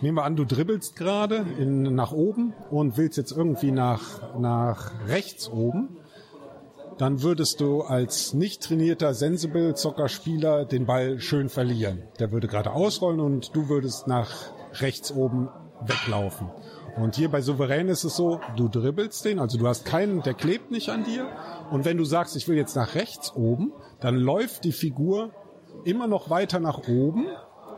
[0.00, 5.48] nehmen wir an, du dribbelst gerade nach oben und willst jetzt irgendwie nach, nach rechts
[5.48, 5.96] oben,
[6.98, 12.02] dann würdest du als nicht trainierter Sensible Zockerspieler den Ball schön verlieren.
[12.18, 15.48] Der würde gerade ausrollen und du würdest nach rechts oben
[15.80, 16.50] weglaufen.
[16.96, 20.34] Und hier bei Souverän ist es so, du dribbelst den, also du hast keinen, der
[20.34, 21.26] klebt nicht an dir.
[21.72, 25.32] Und wenn du sagst, ich will jetzt nach rechts oben, dann läuft die Figur
[25.84, 27.26] immer noch weiter nach oben.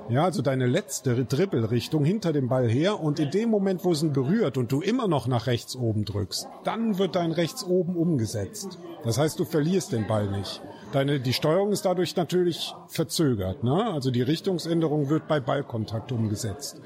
[0.08, 4.02] Ja, also deine letzte Dribbelrichtung hinter dem Ball her und in dem Moment, wo es
[4.02, 7.96] ihn berührt und du immer noch nach rechts oben drückst, dann wird dein rechts oben
[7.96, 8.78] umgesetzt.
[9.02, 10.62] Das heißt, du verlierst den Ball nicht.
[10.92, 13.64] Deine, die Steuerung ist dadurch natürlich verzögert.
[13.64, 13.92] Ne?
[13.92, 16.80] Also die Richtungsänderung wird bei Ballkontakt umgesetzt.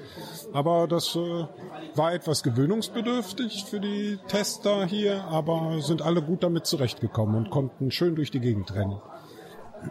[0.55, 1.47] Aber das äh,
[1.95, 7.91] war etwas gewöhnungsbedürftig für die Tester hier, aber sind alle gut damit zurechtgekommen und konnten
[7.91, 8.99] schön durch die Gegend rennen.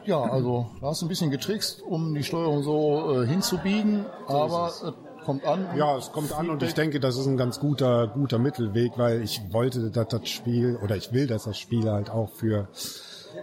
[0.05, 4.67] Ja, also da hast du ein bisschen getrickst, um die Steuerung so äh, hinzubiegen, aber
[4.67, 4.83] es
[5.25, 5.67] kommt an.
[5.77, 9.21] Ja, es kommt an und ich denke, das ist ein ganz guter, guter Mittelweg, weil
[9.21, 12.67] ich wollte, dass das Spiel, oder ich will, dass das Spiel halt auch für,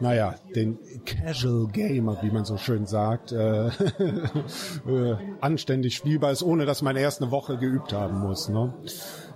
[0.00, 3.66] naja, den Casual Gamer, wie man so schön sagt, äh,
[4.88, 8.48] äh, anständig spielbar ist, ohne dass man erst eine Woche geübt haben muss.
[8.48, 8.74] Ne?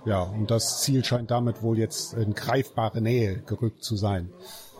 [0.05, 4.31] Ja, und das Ziel scheint damit wohl jetzt in greifbare Nähe gerückt zu sein.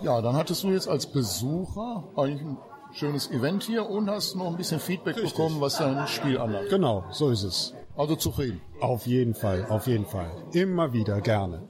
[0.02, 2.58] Ja, dann hattest du jetzt als Besucher eigentlich ein
[2.94, 6.70] schönes Event hier und hast noch ein bisschen Feedback bekommen, was dein Spiel anlangt.
[6.70, 7.74] Genau, so ist es.
[7.96, 8.62] Also zufrieden.
[8.80, 10.32] Auf jeden Fall, auf jeden Fall.
[10.54, 11.70] Immer wieder, gerne.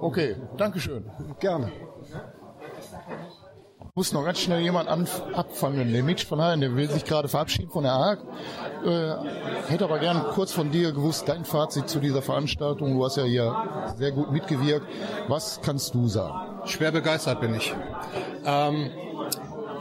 [0.00, 1.10] Okay, Dankeschön.
[1.40, 1.72] Gerne.
[3.94, 5.92] Muss noch ganz schnell jemand abfangen.
[5.92, 8.20] Der Mitch von Heiden, der will sich gerade verabschieden von der ARC.
[8.86, 12.96] Äh, hätte aber gern kurz von dir gewusst, dein Fazit zu dieser Veranstaltung.
[12.96, 13.54] Du hast ja hier
[13.98, 14.86] sehr gut mitgewirkt.
[15.28, 16.51] Was kannst du sagen?
[16.66, 17.74] Schwer begeistert bin ich.
[18.44, 18.90] Ähm,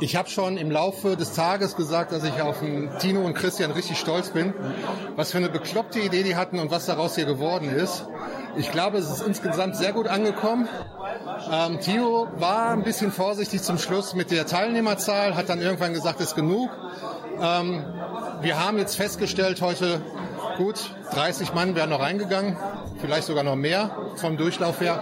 [0.02, 2.58] ich habe schon im Laufe des Tages gesagt, dass ich auf
[3.00, 4.54] Tino und Christian richtig stolz bin,
[5.16, 8.08] was für eine bekloppte Idee die hatten und was daraus hier geworden ist.
[8.58, 10.68] Ich glaube, es ist insgesamt sehr gut angekommen.
[11.52, 16.20] Ähm, Tino war ein bisschen vorsichtig zum Schluss mit der Teilnehmerzahl, hat dann irgendwann gesagt,
[16.20, 16.72] ist genug.
[17.40, 17.86] Ähm,
[18.42, 20.02] wir haben jetzt festgestellt heute,
[20.58, 22.58] gut, 30 Mann wären noch reingegangen,
[23.02, 25.02] vielleicht sogar noch mehr vom Durchlauf her.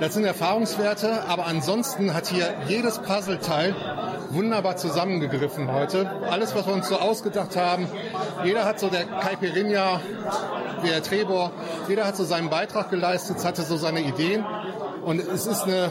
[0.00, 3.74] Das sind Erfahrungswerte, aber ansonsten hat hier jedes Puzzleteil
[4.30, 6.10] wunderbar zusammengegriffen heute.
[6.30, 7.86] Alles, was wir uns so ausgedacht haben,
[8.44, 10.00] jeder hat so der Caipirinha,
[10.84, 11.52] der Trebor,
[11.88, 14.44] jeder hat so seinen Beitrag geleistet, hatte so seine Ideen.
[15.04, 15.90] Und es ist eine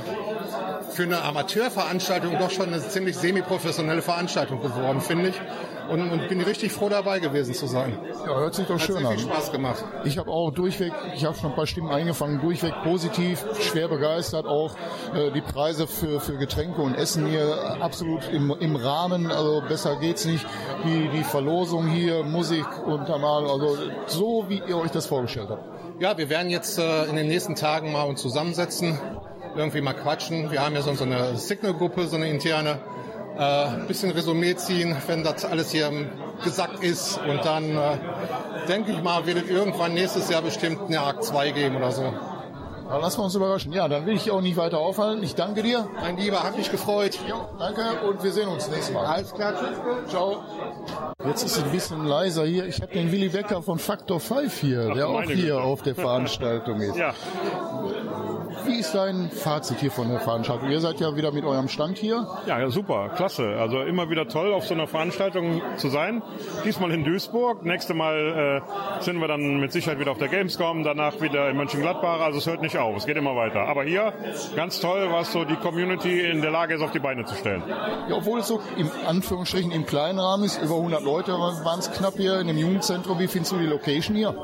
[0.92, 5.42] für eine Amateurveranstaltung doch schon eine ziemlich semi-professionelle Veranstaltung geworden, finde ich.
[5.90, 7.98] Und, und bin richtig froh dabei gewesen zu sein.
[8.26, 9.18] Ja, hört sich doch Hat schön an.
[9.18, 9.84] viel Spaß gemacht.
[10.06, 14.46] Ich habe auch durchweg, ich habe schon ein paar Stimmen eingefangen, durchweg positiv, schwer begeistert.
[14.46, 14.76] Auch
[15.14, 19.98] äh, die Preise für, für Getränke und Essen hier absolut im, im Rahmen, also besser
[19.98, 20.46] geht's nicht.
[20.86, 25.64] Die, die Verlosung hier, Musik untermalen, also so wie ihr euch das vorgestellt habt.
[26.00, 28.98] Ja, wir werden jetzt äh, in den nächsten Tagen mal uns zusammensetzen,
[29.56, 30.52] irgendwie mal quatschen.
[30.52, 32.80] Wir haben ja so so eine Signal-Gruppe, so eine interne.
[33.38, 35.90] Äh, ein bisschen Resümee ziehen, wenn das alles hier
[36.44, 37.18] gesagt ist.
[37.28, 37.98] Und dann äh,
[38.68, 42.14] denke ich mal, wird es irgendwann nächstes Jahr bestimmt eine Arc 2 geben oder so.
[42.90, 43.72] Da lassen wir uns überraschen.
[43.72, 45.24] Ja, dann will ich auch nicht weiter aufhalten.
[45.24, 45.88] Ich danke dir.
[46.02, 47.18] Mein Lieber, hat mich gefreut.
[47.26, 49.06] Ja, danke und wir sehen uns nächstes Mal.
[49.06, 50.10] Alles klar, tschüss.
[50.10, 50.44] Ciao.
[51.26, 52.66] Jetzt ist es ein bisschen leiser hier.
[52.66, 55.62] Ich habe den Willi Becker von Factor 5 hier, der auch hier Güte.
[55.62, 56.98] auf der Veranstaltung ist.
[56.98, 57.14] Ja,
[58.66, 60.70] Wie ist dein Fazit hier von der Veranstaltung?
[60.70, 62.28] Ihr seid ja wieder mit eurem Stand hier.
[62.46, 63.56] ja, super, klasse.
[63.60, 66.22] Also immer wieder toll, auf so einer Veranstaltung zu sein.
[66.64, 67.64] Diesmal in Duisburg.
[67.64, 68.62] Nächste Mal
[69.00, 72.22] äh, sind wir dann mit Sicherheit wieder auf der Gamescom, danach wieder in Mönchengladbach.
[72.22, 73.68] Also es hört nicht auf, es geht immer weiter.
[73.68, 74.14] Aber hier
[74.56, 77.64] ganz toll, was so die Community in der Lage ist, auf die Beine zu stellen.
[77.68, 81.92] Ja, obwohl es so im Anführungsstrichen im kleinen Rahmen ist, über 100 Leute waren es
[81.92, 83.20] knapp hier in dem Jugendzentrum.
[83.20, 84.36] Wie findest du die Location hier?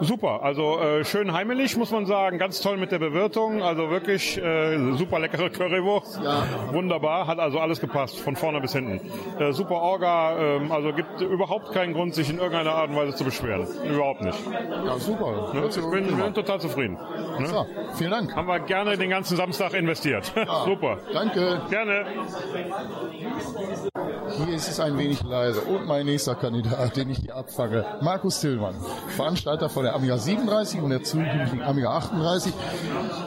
[0.00, 2.38] Super, also äh, schön heimelig, muss man sagen.
[2.38, 3.62] Ganz toll mit der Bewirtung.
[3.64, 6.20] Also wirklich äh, super leckere Currywurst.
[6.22, 6.44] Ja.
[6.72, 9.00] Wunderbar, hat also alles gepasst, von vorne bis hinten.
[9.38, 13.14] Äh, super Orga, ähm, also gibt überhaupt keinen Grund, sich in irgendeiner Art und Weise
[13.14, 13.66] zu beschweren.
[13.84, 14.38] Überhaupt nicht.
[14.84, 15.52] Ja, super.
[15.54, 15.66] Ne?
[15.68, 16.98] Ich bin, bin total zufrieden.
[17.38, 17.46] Ne?
[17.46, 18.34] So, vielen Dank.
[18.34, 20.32] Haben wir gerne den ganzen Samstag investiert.
[20.64, 20.98] super.
[21.12, 21.62] Danke.
[21.70, 22.06] Gerne.
[24.36, 25.60] Hier ist es ein wenig leise.
[25.60, 28.74] Und mein nächster Kandidat, den ich hier abfange, Markus Tillmann,
[29.08, 32.52] Veranstalter von der Amiga 37 und der zukünftigen Amiga 38.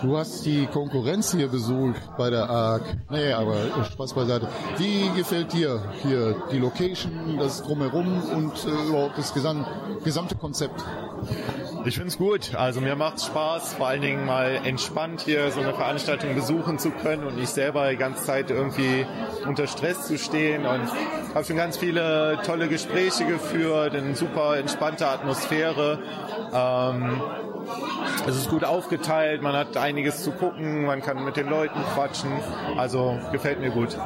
[0.01, 2.83] Du hast die Konkurrenz hier besucht bei der ARC.
[3.09, 3.55] Nee, aber
[3.91, 4.47] Spaß beiseite.
[4.77, 9.65] Wie gefällt dir hier die Location, das Drumherum und äh, überhaupt das gesam
[10.03, 10.83] gesamte Konzept?
[11.85, 12.55] Ich finde es gut.
[12.55, 16.91] Also mir macht Spaß, vor allen Dingen mal entspannt hier so eine Veranstaltung besuchen zu
[16.91, 19.05] können und nicht selber die ganze Zeit irgendwie
[19.45, 20.65] unter Stress zu stehen.
[20.65, 20.81] Und
[21.33, 25.99] habe schon ganz viele tolle Gespräche geführt, eine super entspannte Atmosphäre.
[26.53, 27.21] Ähm,
[28.27, 32.31] es ist gut aufgeteilt, man hat einiges zu gucken, man kann mit den Leuten quatschen.
[32.77, 33.97] Also gefällt mir gut.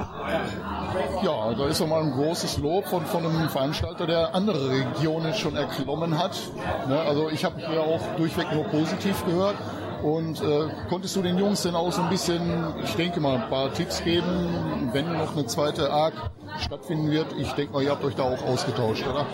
[1.24, 5.34] Ja, da ist doch mal ein großes Lob von, von einem Veranstalter, der andere Regionen
[5.34, 6.38] schon erklommen hat.
[6.88, 9.56] Ne, also ich habe ja auch durchweg nur positiv gehört.
[10.04, 12.41] Und äh, konntest du den Jungs denn auch so ein bisschen,
[12.84, 16.13] ich denke mal, ein paar Tipps geben, wenn noch eine zweite ARC
[16.60, 17.28] stattfinden wird?
[17.38, 19.28] Ich denke mal, ihr habt euch da auch ausgetauscht, oder?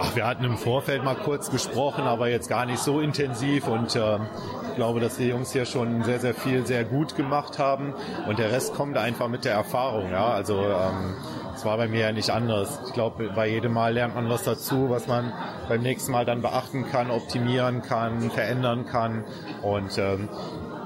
[0.00, 3.96] Ach, wir hatten im Vorfeld mal kurz gesprochen, aber jetzt gar nicht so intensiv und
[3.96, 4.26] ähm,
[4.68, 7.94] ich glaube, dass die Jungs hier schon sehr, sehr viel sehr gut gemacht haben
[8.28, 10.12] und der Rest kommt einfach mit der Erfahrung.
[10.12, 11.16] Ja, also ähm,
[11.52, 12.80] es war bei mir ja nicht anders.
[12.86, 15.32] Ich glaube, bei jedem Mal lernt man was dazu, was man
[15.68, 19.24] beim nächsten Mal dann beachten kann, optimieren kann, verändern kann
[19.62, 20.28] und ähm,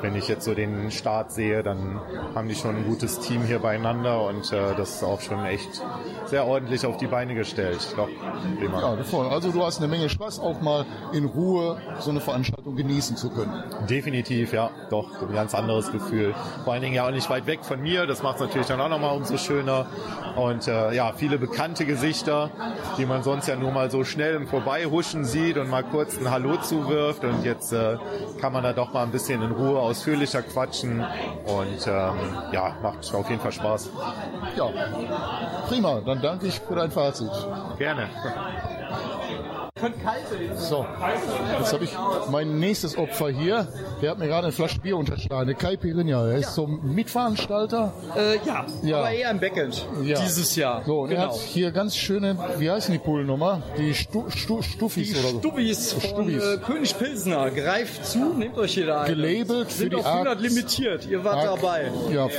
[0.02, 2.00] wenn ich jetzt so den Start sehe, dann
[2.34, 5.82] haben die schon ein gutes Team hier beieinander und äh, das ist auch schon echt
[6.26, 7.94] sehr ordentlich auf die Beine gestellt.
[7.96, 8.08] Doch,
[8.58, 8.80] prima.
[8.80, 9.28] Ja, voll.
[9.28, 13.30] Also du hast eine Menge Spaß, auch mal in Ruhe so eine Veranstaltung genießen zu
[13.30, 13.62] können.
[13.88, 16.34] Definitiv, ja, doch, ein ganz anderes Gefühl.
[16.64, 18.80] Vor allen Dingen ja auch nicht weit weg von mir, das macht es natürlich dann
[18.80, 19.86] auch nochmal umso schöner.
[20.36, 22.50] Und äh, ja, viele bekannte Gesichter,
[22.98, 26.30] die man sonst ja nur mal so schnell im Vorbeihuschen sieht und mal kurz ein
[26.30, 27.24] Hallo zuwirft.
[27.24, 27.98] Und jetzt äh,
[28.40, 31.04] kann man da doch mal ein bisschen in Ruhe ausführlicher quatschen
[31.44, 32.16] und ähm,
[32.50, 33.90] ja, macht auf jeden Fall Spaß.
[34.56, 34.68] Ja,
[35.68, 36.00] prima.
[36.00, 37.30] Dann danke ich für dein Fazit.
[37.78, 38.08] Gerne.
[40.56, 40.86] So,
[41.58, 41.90] jetzt habe ich
[42.30, 43.66] mein nächstes Opfer hier.
[44.00, 45.46] Der hat mir gerade eine Flasche Bier unterschlagen.
[45.46, 47.92] Der Kai Pirinha, der ist so Mitveranstalter.
[48.16, 48.98] Äh, ja, Ja.
[48.98, 50.20] aber eher im Backend Ja.
[50.20, 50.82] dieses Jahr.
[50.86, 51.32] So, und er genau.
[51.32, 53.62] hat hier ganz schöne, wie heißen die Poolnummer?
[53.78, 55.38] Die Stu, Stu, Stuffis Die oder so.
[55.40, 56.44] Stubbis von Stubbis.
[56.44, 57.50] äh, König Pilsner.
[57.50, 59.14] Greift zu, nehmt euch jeder eine.
[59.14, 61.06] Gelabelt für Sind die auf Arc- 100 limitiert.
[61.06, 61.90] Ihr wart Arc- dabei.
[62.12, 62.30] Ja, Ja.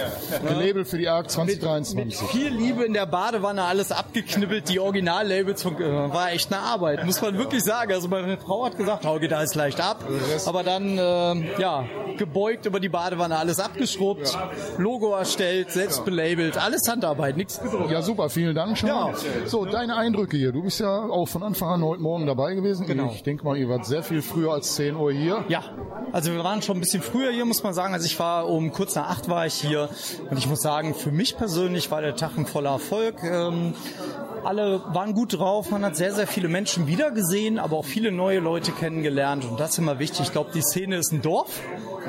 [0.47, 2.27] gelabelt für die ARC 2023.
[2.29, 4.69] Viel Liebe in der Badewanne, alles abgeknibbelt.
[4.69, 7.91] Die Originallabels von, äh, war echt eine Arbeit, muss man wirklich sagen.
[7.93, 10.03] Also meine Frau hat gesagt, hau geht alles leicht ab.
[10.45, 11.85] Aber dann, äh, ja,
[12.17, 14.37] gebeugt über die Badewanne, alles abgeschrubbt,
[14.77, 17.91] Logo erstellt, selbst belabelt, alles Handarbeit, nichts gedruckt.
[17.91, 18.89] Ja, super, vielen Dank schon.
[18.89, 19.05] Ja.
[19.07, 19.15] mal.
[19.45, 20.51] So, deine Eindrücke hier.
[20.51, 22.85] Du bist ja auch von Anfang an heute Morgen dabei gewesen.
[22.85, 23.11] Genau.
[23.13, 25.43] Ich denke mal, ihr wart sehr viel früher als 10 Uhr hier.
[25.47, 25.63] Ja,
[26.11, 27.93] also wir waren schon ein bisschen früher hier, muss man sagen.
[27.93, 29.89] Also ich war um kurz nach acht war ich hier
[30.29, 33.23] und ich muss sagen, für mich persönlich war der Tag ein voller Erfolg.
[33.23, 33.73] Ähm,
[34.43, 37.22] alle waren gut drauf, man hat sehr, sehr viele Menschen wiedergesehen,
[37.59, 40.21] aber auch viele neue Leute kennengelernt und das ist immer wichtig.
[40.21, 41.59] Ich glaube, die Szene ist ein Dorf,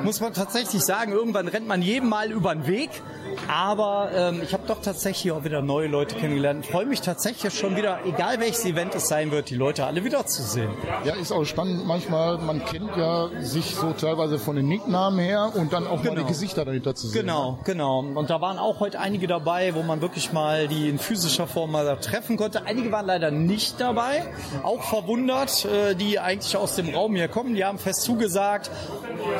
[0.02, 1.12] muss man tatsächlich sagen.
[1.12, 2.90] Irgendwann rennt man jedem Mal über den Weg,
[3.48, 6.66] aber ähm, ich habe doch tatsächlich auch wieder neue Leute kennengelernt.
[6.66, 10.70] Freue mich tatsächlich schon wieder, egal welches Event es sein wird, die Leute alle wiederzusehen.
[11.04, 11.86] Ja, ist auch spannend.
[11.86, 16.10] Manchmal, man kennt ja sich so teilweise von den Nicknamen her und dann auch mal
[16.10, 16.22] Genau.
[16.22, 17.22] die Gesichter dahinter zu sehen.
[17.22, 18.00] Genau, genau.
[18.00, 21.72] Und da waren auch heute einige dabei, wo man wirklich mal die in physischer Form
[21.72, 22.66] mal treffen konnte.
[22.66, 24.24] Einige waren leider nicht dabei,
[24.62, 27.54] auch verwundert, äh, die eigentlich aus dem Raum hier kommen.
[27.54, 28.70] Die haben fest zugesagt,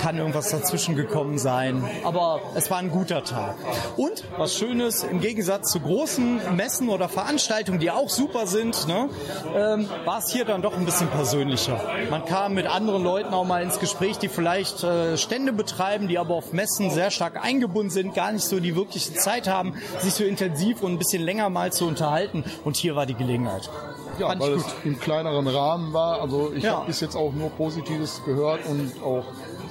[0.00, 1.83] kann irgendwas dazwischen gekommen sein.
[2.05, 3.57] Aber es war ein guter Tag.
[3.96, 9.09] Und was Schönes, im Gegensatz zu großen Messen oder Veranstaltungen, die auch super sind, ne,
[9.57, 11.81] ähm, war es hier dann doch ein bisschen persönlicher.
[12.11, 16.18] Man kam mit anderen Leuten auch mal ins Gespräch, die vielleicht äh, Stände betreiben, die
[16.18, 20.12] aber auf Messen sehr stark eingebunden sind, gar nicht so die wirkliche Zeit haben, sich
[20.12, 22.44] so intensiv und ein bisschen länger mal zu unterhalten.
[22.64, 23.70] Und hier war die Gelegenheit.
[24.18, 26.20] Ja, Fand weil es im kleineren Rahmen war.
[26.20, 26.77] Also ich Ja.
[26.77, 29.24] habe bis jetzt auch nur Positives gehört und auch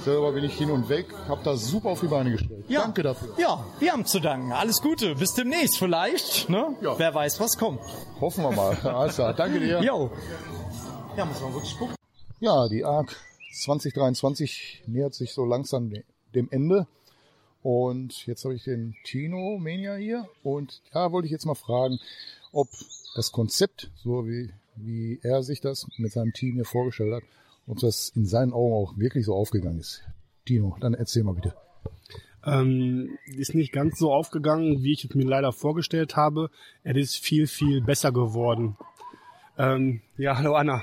[0.04, 1.06] selber bin ich hin und weg.
[1.28, 2.64] Habe da super auf die Beine gestellt.
[2.68, 2.82] Ja.
[2.82, 3.28] Danke dafür.
[3.38, 4.52] Ja, wir haben zu danken.
[4.52, 5.14] Alles Gute.
[5.14, 6.48] Bis demnächst vielleicht.
[6.48, 6.76] Ne?
[6.80, 7.80] Wer weiß, was kommt.
[8.20, 8.76] Hoffen wir mal.
[8.84, 9.32] Alles klar.
[9.34, 9.82] Danke dir.
[9.82, 10.10] Jo.
[11.16, 11.94] Ja, muss man wirklich gucken.
[12.40, 13.16] Ja, die ARC
[13.62, 16.04] 2023 nähert sich so langsam de-
[16.34, 16.86] dem Ende.
[17.62, 20.28] Und jetzt habe ich den Tino Mania hier.
[20.42, 21.98] Und da wollte ich jetzt mal fragen,
[22.52, 22.68] ob
[23.14, 27.22] das Konzept, so wie, wie er sich das mit seinem Team hier vorgestellt hat,
[27.66, 30.02] ob das in seinen Augen auch wirklich so aufgegangen ist.
[30.44, 31.54] Tino, dann erzähl mal bitte.
[32.44, 36.50] Ähm, ist nicht ganz so aufgegangen, wie ich es mir leider vorgestellt habe.
[36.82, 38.76] Es ist viel, viel besser geworden.
[39.56, 40.82] Ähm, ja, hallo Anna.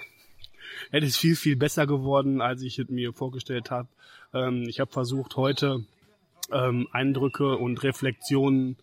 [0.92, 3.90] Es ist viel, viel besser geworden, als ich es mir vorgestellt habe.
[4.34, 5.86] Ähm, ich habe versucht, heute
[6.52, 8.78] ähm, Eindrücke und Reflexionen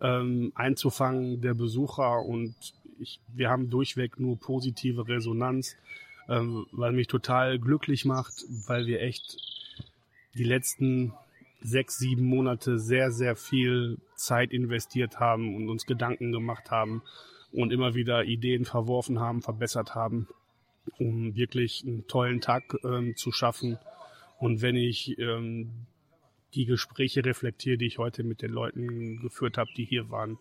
[0.00, 2.54] ähm, einzufangen der Besucher und
[3.00, 5.76] ich, wir haben durchweg nur positive Resonanz,
[6.28, 9.36] ähm, weil mich total glücklich macht, weil wir echt
[10.34, 11.12] die letzten
[11.60, 17.02] sechs, sieben Monate sehr, sehr viel Zeit investiert haben und uns Gedanken gemacht haben
[17.52, 20.28] und immer wieder Ideen verworfen haben, verbessert haben,
[20.98, 23.78] um wirklich einen tollen Tag ähm, zu schaffen.
[24.38, 25.70] Und wenn ich ähm,
[26.54, 30.38] die Gespräche reflektiere, die ich heute mit den Leuten geführt habe, die hier waren,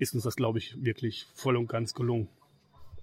[0.00, 2.28] ist uns das, glaube ich, wirklich voll und ganz gelungen.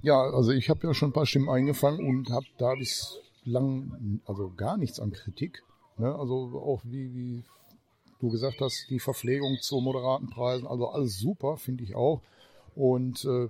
[0.02, 4.52] Ja, also ich habe ja schon ein paar Stimmen eingefangen und habe da bislang also
[4.56, 5.64] gar nichts an Kritik.
[5.98, 6.14] Ne?
[6.14, 7.44] Also auch wie, wie
[8.20, 12.22] du gesagt hast, die Verpflegung zu moderaten Preisen, also alles super, finde ich auch.
[12.76, 13.50] Und äh,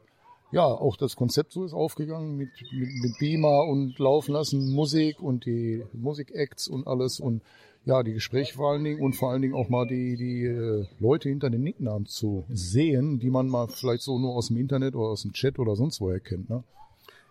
[0.51, 5.21] ja, auch das Konzept so ist aufgegangen mit, mit, mit Beamer und laufen lassen, Musik
[5.21, 7.41] und die Musikacts und alles und
[7.87, 10.85] ja, die Gespräche vor allen Dingen und vor allen Dingen auch mal die, die äh,
[10.99, 14.93] Leute hinter den Nicknamen zu sehen, die man mal vielleicht so nur aus dem Internet
[14.93, 16.49] oder aus dem Chat oder sonst woher kennt.
[16.49, 16.65] Ne?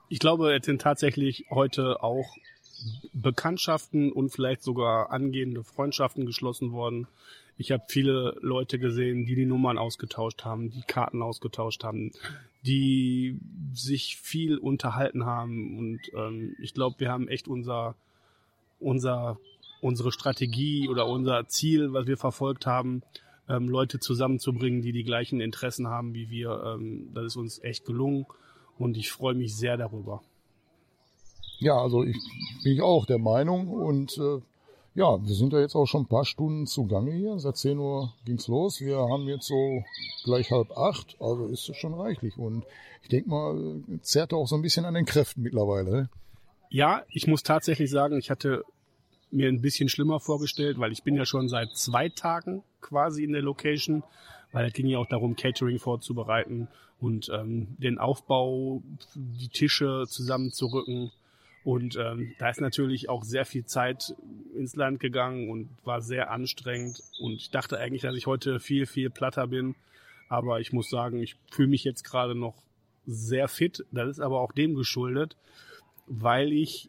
[0.08, 2.36] Ich glaube, es sind tatsächlich heute auch
[3.12, 7.06] Bekanntschaften und vielleicht sogar angehende Freundschaften geschlossen worden.
[7.58, 12.12] Ich habe viele Leute gesehen, die die Nummern ausgetauscht haben, die Karten ausgetauscht haben,
[12.62, 13.38] die
[13.74, 15.78] sich viel unterhalten haben.
[15.78, 17.94] Und ähm, ich glaube, wir haben echt unser,
[18.80, 19.38] unser,
[19.80, 23.02] unsere Strategie oder unser Ziel, was wir verfolgt haben,
[23.48, 26.76] ähm, Leute zusammenzubringen, die die gleichen Interessen haben wie wir.
[26.76, 28.26] Ähm, das ist uns echt gelungen
[28.78, 30.22] und ich freue mich sehr darüber.
[31.58, 32.18] Ja, also ich
[32.62, 34.40] bin ich auch der Meinung und äh,
[34.94, 37.38] ja, wir sind ja jetzt auch schon ein paar Stunden zugange hier.
[37.38, 38.80] Seit 10 Uhr ging's los.
[38.80, 39.82] Wir haben jetzt so
[40.24, 42.38] gleich halb acht, also ist es schon reichlich.
[42.38, 42.64] Und
[43.02, 45.90] ich denke mal, zerrt auch so ein bisschen an den Kräften mittlerweile.
[45.90, 46.10] Ne?
[46.70, 48.64] Ja, ich muss tatsächlich sagen, ich hatte
[49.37, 53.33] mir ein bisschen schlimmer vorgestellt, weil ich bin ja schon seit zwei Tagen quasi in
[53.33, 54.03] der Location,
[54.53, 56.68] weil es ging ja auch darum, Catering vorzubereiten
[56.99, 58.83] und ähm, den Aufbau,
[59.14, 61.12] die Tische zusammenzurücken.
[61.64, 64.14] Und ähm, da ist natürlich auch sehr viel Zeit
[64.55, 67.03] ins Land gegangen und war sehr anstrengend.
[67.20, 69.75] Und ich dachte eigentlich, dass ich heute viel, viel platter bin.
[70.29, 72.55] Aber ich muss sagen, ich fühle mich jetzt gerade noch
[73.05, 73.85] sehr fit.
[73.90, 75.37] Das ist aber auch dem geschuldet,
[76.07, 76.88] weil ich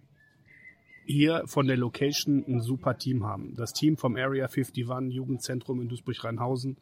[1.08, 3.56] hier von der Location ein super Team haben.
[3.56, 6.78] Das Team vom Area 51 Jugendzentrum in Duisburg-Rheinhausen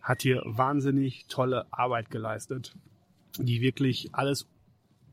[0.00, 2.74] hat hier wahnsinnig tolle Arbeit geleistet,
[3.38, 4.46] die wirklich alles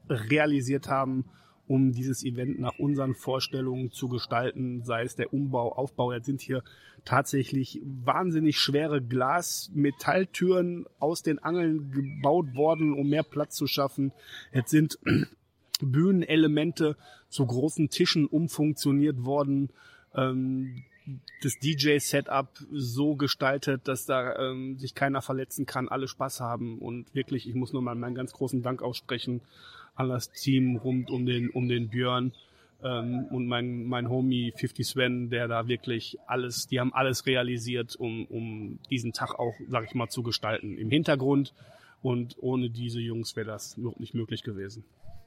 [0.08, 1.26] realisiert haben,
[1.68, 6.14] um dieses Event nach unseren Vorstellungen zu gestalten, sei es der Umbau, Aufbau.
[6.14, 6.64] Jetzt sind hier
[7.06, 14.12] tatsächlich wahnsinnig schwere Glas-Metalltüren aus den Angeln gebaut worden, um mehr Platz zu schaffen.
[14.52, 15.00] Jetzt sind
[15.92, 16.96] Bühnenelemente
[17.30, 19.70] zu großen Tischen umfunktioniert worden.
[20.16, 20.84] Ähm,
[21.42, 27.14] das DJ-Setup so gestaltet, dass da ähm, sich keiner verletzen kann, alle Spaß haben und
[27.14, 29.42] wirklich, ich muss nur mal meinen ganz großen Dank aussprechen
[29.96, 32.32] an das Team rund um den um den Björn
[32.84, 37.96] ähm, und mein mein Homie 50 Sven, der da wirklich alles, die haben alles realisiert,
[37.98, 41.54] um um diesen Tag auch, sag ich mal, zu gestalten im Hintergrund
[42.02, 44.84] und ohne diese Jungs wäre das überhaupt nicht möglich gewesen.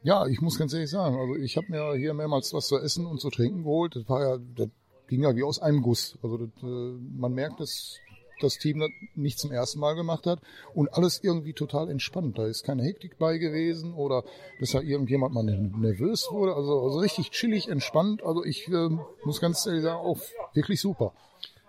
[0.07, 3.07] Ja, ich muss ganz ehrlich sagen, also ich habe mir hier mehrmals was zu essen
[3.07, 3.97] und zu trinken geholt.
[3.97, 4.69] Das war ja, das
[5.09, 6.17] ging ja wie aus einem Guss.
[6.23, 7.99] Also das, äh, man merkt, dass
[8.41, 10.39] das Team das nicht zum ersten Mal gemacht hat
[10.75, 12.39] und alles irgendwie total entspannt.
[12.39, 14.23] Da ist keine Hektik bei gewesen oder
[14.61, 16.55] dass da irgendjemand mal nervös wurde.
[16.55, 18.23] Also, also richtig chillig, entspannt.
[18.23, 18.89] Also ich äh,
[19.25, 20.21] muss ganz ehrlich sagen, auch
[20.55, 21.15] wirklich super.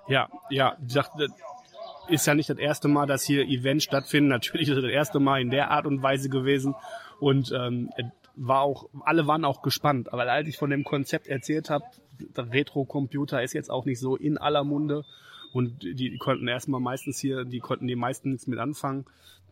[0.07, 1.13] Ja, ja, wie gesagt,
[2.07, 4.29] ist ja nicht das erste Mal, dass hier Events stattfinden.
[4.29, 6.75] Natürlich ist es das erste Mal in der Art und Weise gewesen.
[7.19, 7.89] Und ähm,
[8.37, 10.13] war auch, alle waren auch gespannt.
[10.13, 11.85] Aber als ich von dem Konzept erzählt habe,
[12.35, 15.03] Retro-Computer ist jetzt auch nicht so in aller Munde.
[15.53, 19.05] Und die konnten erstmal meistens hier, die konnten die meisten nichts mit anfangen.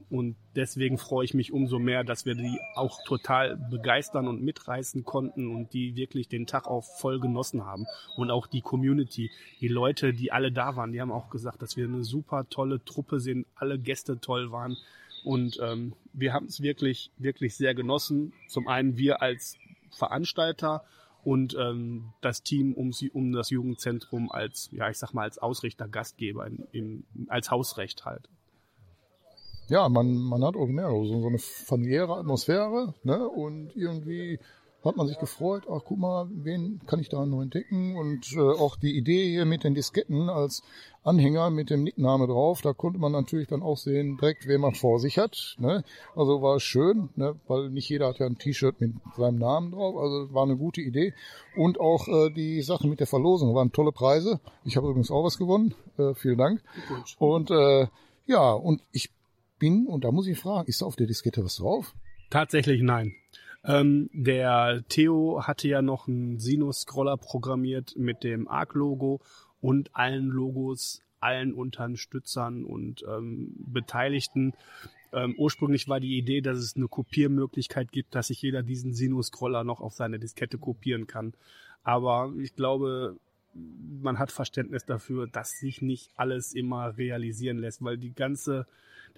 [0.09, 5.03] Und deswegen freue ich mich umso mehr, dass wir die auch total begeistern und mitreißen
[5.03, 7.87] konnten und die wirklich den Tag auch voll genossen haben.
[8.15, 9.31] Und auch die Community,
[9.61, 12.83] die Leute, die alle da waren, die haben auch gesagt, dass wir eine super tolle
[12.85, 14.77] Truppe sind, alle Gäste toll waren.
[15.25, 18.33] Und ähm, wir haben es wirklich, wirklich sehr genossen.
[18.47, 19.57] Zum einen wir als
[19.91, 20.83] Veranstalter
[21.23, 25.39] und ähm, das Team um, sie, um das Jugendzentrum als, ja, ich sag mal, als
[25.39, 28.29] Ausrichter, Gastgeber, in, in, als Hausrecht halt
[29.67, 33.27] ja, man, man hat auch mehr, so, so eine familiäre Atmosphäre, ne?
[33.27, 34.39] Und irgendwie
[34.85, 37.95] hat man sich gefreut, ach guck mal, wen kann ich da noch entdecken?
[37.95, 40.63] Und äh, auch die Idee hier mit den Disketten als
[41.03, 44.73] Anhänger mit dem Nickname drauf, da konnte man natürlich dann auch sehen, direkt, wen man
[44.73, 45.55] vor sich hat.
[45.59, 45.83] Ne?
[46.15, 47.35] Also war schön, ne?
[47.47, 50.81] weil nicht jeder hat ja ein T-Shirt mit seinem Namen drauf, also war eine gute
[50.81, 51.13] Idee.
[51.55, 54.39] Und auch äh, die Sache mit der Verlosung waren tolle Preise.
[54.63, 56.61] Ich habe übrigens auch was gewonnen, äh, vielen Dank.
[57.19, 57.87] Und äh,
[58.25, 59.11] ja, und ich
[59.59, 61.93] bin, und da muss ich fragen, ist da auf der Diskette was drauf?
[62.31, 63.13] Tatsächlich nein.
[63.67, 69.21] Ähm, der Theo hatte ja noch einen Sinus-Scroller programmiert mit dem ARC-Logo
[69.59, 74.53] und allen Logos, allen Unterstützern und ähm, Beteiligten.
[75.11, 79.63] Ähm, ursprünglich war die Idee, dass es eine Kopiermöglichkeit gibt, dass sich jeder diesen Sinus-Scroller
[79.63, 81.33] noch auf seine Diskette kopieren kann.
[81.83, 83.17] Aber ich glaube,
[84.01, 88.67] man hat Verständnis dafür, dass sich nicht alles immer realisieren lässt, weil die ganze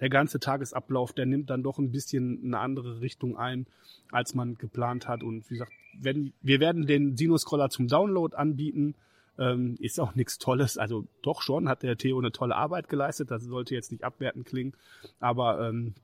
[0.00, 3.66] der ganze Tagesablauf, der nimmt dann doch ein bisschen eine andere Richtung ein,
[4.12, 5.22] als man geplant hat.
[5.22, 8.94] Und wie gesagt, wenn, wir werden den Sinus-Scroller zum Download anbieten.
[9.40, 10.78] Ähm, ist auch nichts Tolles.
[10.78, 13.30] Also doch schon hat der Theo eine tolle Arbeit geleistet.
[13.30, 14.72] Das sollte jetzt nicht abwertend klingen.
[15.20, 15.94] Aber ähm,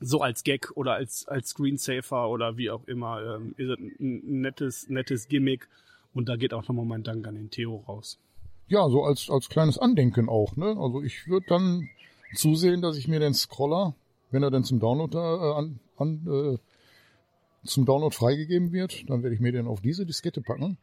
[0.00, 4.40] so als Gag oder als, als Screensaver oder wie auch immer, ähm, ist es ein
[4.40, 5.68] nettes, nettes Gimmick.
[6.14, 8.18] Und da geht auch nochmal mein Dank an den Theo raus.
[8.68, 10.76] Ja, so als, als kleines Andenken auch, ne?
[10.78, 11.88] Also ich würde dann
[12.34, 13.94] zusehen, dass ich mir den Scroller,
[14.30, 16.58] wenn er dann zum Download äh, an, an äh,
[17.64, 20.78] zum Download freigegeben wird, dann werde ich mir den auf diese Diskette packen.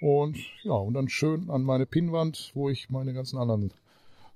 [0.00, 3.72] Und ja, und dann schön an meine Pinnwand, wo ich meine ganzen anderen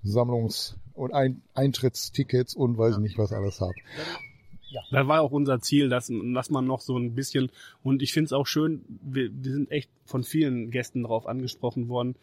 [0.04, 3.00] Sammlungs- und Ein Eintrittstickets und weiß ja.
[3.00, 3.74] nicht was alles habe.
[4.68, 4.82] Ja.
[4.90, 7.50] Das war auch unser Ziel, dass, dass man noch so ein bisschen,
[7.82, 11.88] und ich finde es auch schön, wir, wir sind echt von vielen Gästen darauf angesprochen
[11.88, 12.16] worden,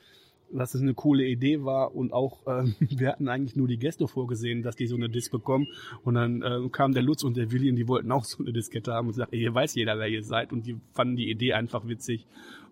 [0.52, 4.08] dass es eine coole Idee war und auch ähm, wir hatten eigentlich nur die Gäste
[4.08, 5.68] vorgesehen, dass die so eine Disc bekommen.
[6.04, 8.54] Und dann ähm, kam der Lutz und der Willi und die wollten auch so eine
[8.54, 10.54] Diskette haben und sagten, hier weiß jeder, wer ihr seid.
[10.54, 12.26] Und die fanden die Idee einfach witzig.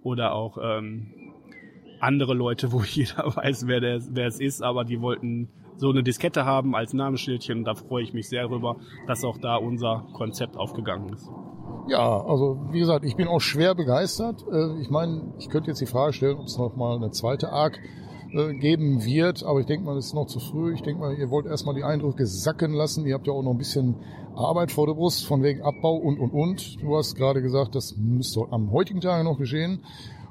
[0.03, 1.07] Oder auch ähm,
[1.99, 5.49] andere Leute, wo jeder weiß, wer, der, wer es ist, aber die wollten
[5.83, 9.57] so eine Diskette haben als Namensschildchen da freue ich mich sehr drüber, dass auch da
[9.57, 11.29] unser Konzept aufgegangen ist.
[11.89, 14.45] Ja, also wie gesagt, ich bin auch schwer begeistert.
[14.49, 17.51] Äh, ich meine, ich könnte jetzt die Frage stellen, ob es noch mal eine zweite
[17.51, 17.79] Arc
[18.31, 20.73] äh, geben wird, aber ich denke mal, es ist noch zu früh.
[20.73, 23.05] Ich denke mal, ihr wollt erstmal die Eindrücke sacken lassen.
[23.05, 23.95] Ihr habt ja auch noch ein bisschen
[24.35, 26.81] Arbeit vor der Brust, von wegen Abbau und und und.
[26.81, 29.83] Du hast gerade gesagt, das müsste am heutigen Tage noch geschehen.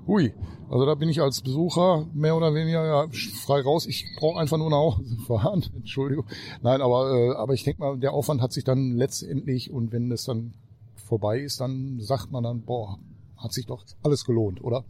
[0.07, 0.33] Hui,
[0.69, 3.09] also da bin ich als Besucher mehr oder weniger ja,
[3.47, 3.87] frei raus.
[3.87, 5.71] Ich brauche einfach nur nach Hause.
[5.77, 6.27] Entschuldigung.
[6.63, 10.11] Nein, aber, äh, aber ich denke mal, der Aufwand hat sich dann letztendlich und wenn
[10.11, 10.55] es dann
[10.97, 12.99] vorbei ist, dann sagt man dann, boah,
[13.37, 14.85] hat sich doch alles gelohnt, oder?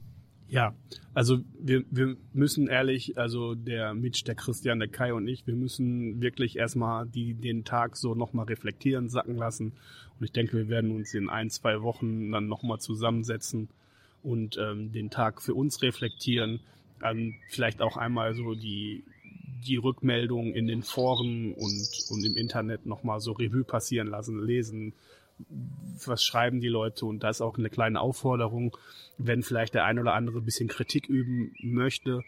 [0.48, 0.74] Ja,
[1.14, 5.56] also wir, wir müssen ehrlich, also der Mitch, der Christian, der Kai und ich, wir
[5.56, 9.72] müssen wirklich erstmal die, den Tag so nochmal reflektieren, sacken lassen.
[10.18, 13.68] Und ich denke, wir werden uns in ein, zwei Wochen dann nochmal zusammensetzen
[14.22, 16.60] und ähm, den Tag für uns reflektieren.
[17.02, 19.04] Ähm, vielleicht auch einmal so die,
[19.66, 24.94] die Rückmeldung in den Foren und, und im Internet nochmal so Revue passieren lassen, lesen,
[26.06, 28.76] was schreiben die Leute und da ist auch eine kleine Aufforderung,
[29.18, 32.22] wenn vielleicht der ein oder andere ein bisschen Kritik üben möchte,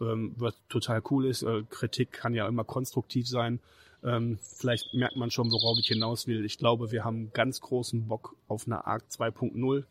[0.00, 1.42] ähm, was total cool ist.
[1.42, 3.60] Äh, Kritik kann ja immer konstruktiv sein.
[4.04, 6.44] Ähm, vielleicht merkt man schon, worauf ich hinaus will.
[6.44, 9.84] Ich glaube, wir haben ganz großen Bock auf eine ARC 2.0.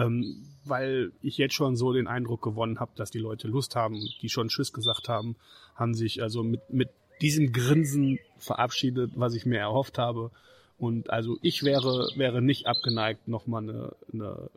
[0.00, 4.00] Ähm, weil ich jetzt schon so den Eindruck gewonnen habe, dass die Leute Lust haben,
[4.20, 5.36] die schon Tschüss gesagt haben,
[5.74, 6.90] haben sich also mit, mit
[7.20, 10.30] diesem Grinsen verabschiedet, was ich mir erhofft habe.
[10.78, 14.50] Und also ich wäre, wäre nicht abgeneigt, nochmal eine, eine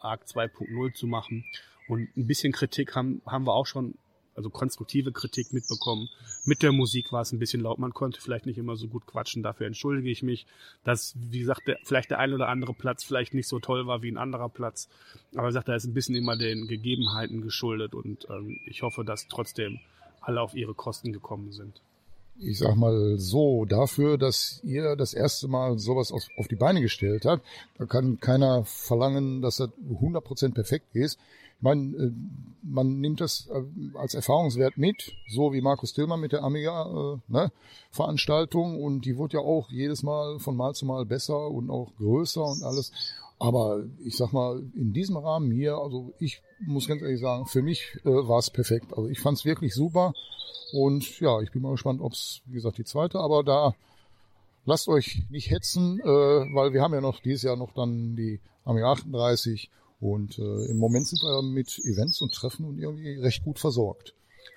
[0.00, 1.44] ARC 2.0 zu machen.
[1.88, 3.94] Und ein bisschen Kritik haben, haben wir auch schon,
[4.36, 6.08] also konstruktive Kritik mitbekommen.
[6.44, 7.78] Mit der Musik war es ein bisschen laut.
[7.78, 9.42] Man konnte vielleicht nicht immer so gut quatschen.
[9.42, 10.46] Dafür entschuldige ich mich,
[10.82, 14.02] dass, wie gesagt, der, vielleicht der ein oder andere Platz vielleicht nicht so toll war
[14.02, 14.88] wie ein anderer Platz.
[15.34, 17.94] Aber ich sage, da ist ein bisschen immer den Gegebenheiten geschuldet.
[17.94, 19.78] Und ähm, ich hoffe, dass trotzdem
[20.20, 21.80] alle auf ihre Kosten gekommen sind.
[22.38, 26.80] ich sag mal so, dafür, dass ihr das erste Mal sowas auf, auf die Beine
[26.80, 27.44] gestellt habt,
[27.78, 31.18] da kann keiner verlangen, dass das 100% perfekt ist.
[31.56, 32.12] Ich meine, äh,
[32.62, 37.32] man nimmt das äh, als Erfahrungswert mit, so wie Markus Tillmann mit der Amiga äh,
[37.32, 37.52] ne,
[38.80, 42.44] und die wird ja auch jedes Mal von Mal zu Mal besser und auch größer
[42.44, 42.92] und alles.
[43.38, 47.62] Aber ich sag mal, in diesem Rahmen hier, also ich muss ganz ehrlich sagen, für
[47.62, 48.92] mich äh, war es perfekt.
[48.96, 50.14] Also ich fand es wirklich super.
[50.72, 53.74] Und ja, ich bin mal gespannt, ob es, wie gesagt, die zweite, aber da
[54.64, 58.40] lasst euch nicht hetzen, äh, weil wir haben ja noch dieses Jahr noch dann die
[58.64, 59.70] Amiga 38
[60.04, 64.12] und äh, im Moment sind wir mit Events und Treffen und irgendwie recht gut versorgt.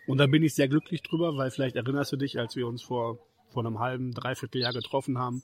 [0.06, 2.82] Und da bin ich sehr glücklich drüber, weil vielleicht erinnerst du dich, als wir uns
[2.82, 3.18] vor,
[3.48, 5.44] vor einem halben, dreiviertel Jahr getroffen haben,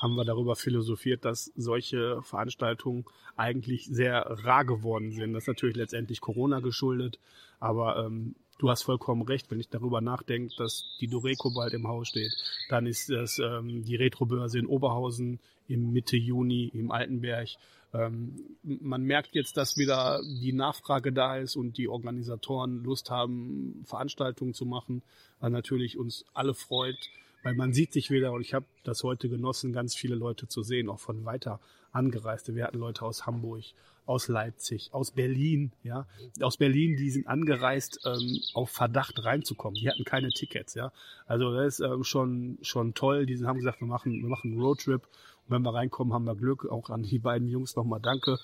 [0.00, 3.04] haben wir darüber philosophiert, dass solche Veranstaltungen
[3.36, 5.32] eigentlich sehr rar geworden sind.
[5.32, 7.18] Das ist natürlich letztendlich Corona geschuldet,
[7.58, 11.88] aber ähm, du hast vollkommen recht, wenn ich darüber nachdenke, dass die Doreco bald im
[11.88, 12.32] Haus steht,
[12.68, 17.48] dann ist das ähm, die Retrobörse in Oberhausen im Mitte Juni im Altenberg.
[17.92, 23.82] Ähm, man merkt jetzt, dass wieder die Nachfrage da ist und die Organisatoren Lust haben,
[23.84, 25.02] Veranstaltungen zu machen,
[25.40, 26.98] was natürlich uns alle freut,
[27.42, 28.32] weil man sieht sich wieder.
[28.32, 31.60] Und ich habe das heute genossen, ganz viele Leute zu sehen, auch von weiter
[31.92, 32.54] Angereiste.
[32.54, 33.64] Wir hatten Leute aus Hamburg,
[34.06, 36.06] aus Leipzig, aus Berlin, ja,
[36.40, 39.76] aus Berlin, die sind angereist, ähm, auf Verdacht reinzukommen.
[39.76, 40.92] Die hatten keine Tickets, ja.
[41.26, 43.26] Also das ist ähm, schon schon toll.
[43.26, 46.34] Die haben gesagt, wir machen wir machen einen Roadtrip und wenn wir reinkommen, haben wir
[46.34, 46.66] Glück.
[46.66, 48.38] Auch an die beiden Jungs nochmal Danke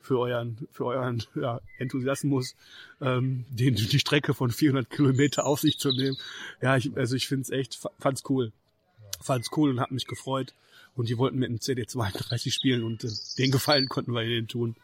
[0.00, 2.56] für euren für euren ja, Enthusiasmus,
[3.00, 6.16] ähm, den die Strecke von 400 Kilometer auf sich zu nehmen.
[6.62, 8.52] Ja, ich, also ich finde es echt, fand's cool,
[9.20, 10.54] fand's cool und hat mich gefreut.
[11.00, 14.76] Und die wollten mit dem CD32 spielen und äh, den Gefallen konnten wir ihnen tun.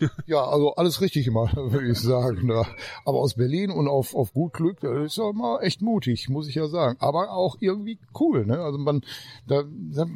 [0.26, 2.46] Ja, also alles richtig gemacht, würde ich sagen.
[2.46, 2.64] Ne?
[3.04, 6.46] Aber aus Berlin und auf, auf gut Glück, das ist ja mal echt mutig, muss
[6.48, 6.96] ich ja sagen.
[7.00, 8.60] Aber auch irgendwie cool, ne?
[8.60, 9.00] Also man,
[9.48, 10.06] da, da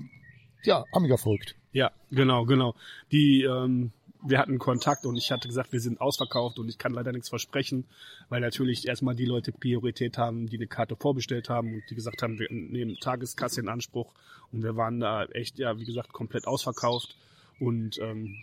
[0.62, 1.56] ja, Amiga folgt.
[1.72, 2.76] Ja, genau, genau.
[3.10, 3.90] Die, ähm,
[4.24, 7.28] wir hatten Kontakt und ich hatte gesagt, wir sind ausverkauft und ich kann leider nichts
[7.28, 7.84] versprechen,
[8.28, 12.22] weil natürlich erstmal die Leute Priorität haben, die eine Karte vorbestellt haben und die gesagt
[12.22, 14.12] haben, wir nehmen Tageskasse in Anspruch
[14.52, 17.16] und wir waren da echt, ja, wie gesagt, komplett ausverkauft
[17.58, 18.36] und ähm,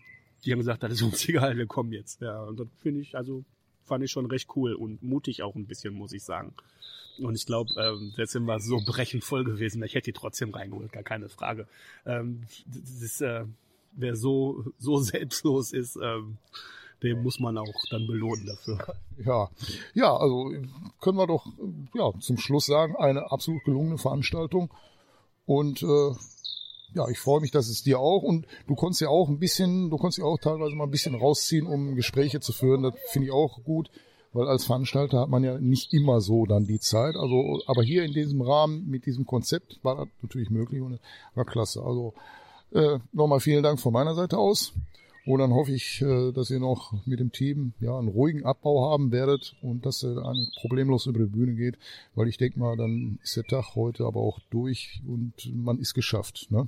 [0.44, 2.22] die haben gesagt, das ist uns egal, wir kommen jetzt.
[2.22, 3.44] Ja, und das finde ich, also
[3.86, 6.54] fand ich schon recht cool und mutig auch ein bisschen, muss ich sagen.
[7.18, 10.54] Und ich glaube, ähm, jetzt sind wir so brechend voll gewesen, ich hätte die trotzdem
[10.54, 11.68] reingeholt, gar keine Frage.
[12.06, 13.46] Ähm, das ist, äh,
[13.92, 16.38] wer so, so selbstlos ist, ähm,
[17.04, 18.78] dem muss man auch dann belohnen dafür.
[19.26, 19.50] Ja,
[19.94, 20.52] ja, also
[21.00, 21.46] können wir doch
[21.94, 24.74] ja zum Schluss sagen, eine absolut gelungene Veranstaltung.
[25.46, 26.12] Und äh,
[26.94, 29.90] ja, ich freue mich, dass es dir auch und du konntest ja auch ein bisschen,
[29.90, 32.84] du konntest ja auch teilweise mal ein bisschen rausziehen, um Gespräche zu führen.
[32.84, 33.90] Das finde ich auch gut,
[34.34, 37.16] weil als Veranstalter hat man ja nicht immer so dann die Zeit.
[37.16, 41.00] Also, aber hier in diesem Rahmen mit diesem Konzept war das natürlich möglich und
[41.36, 41.82] war klasse.
[41.84, 42.14] Also
[42.72, 44.74] äh, nochmal vielen Dank von meiner Seite aus.
[45.26, 48.92] Und dann hoffe ich, äh, dass ihr noch mit dem Team ja einen ruhigen Abbau
[48.92, 51.78] haben werdet und dass er problemlos über die Bühne geht,
[52.16, 55.94] weil ich denke mal, dann ist der Tag heute aber auch durch und man ist
[55.94, 56.48] geschafft.
[56.50, 56.68] Ne?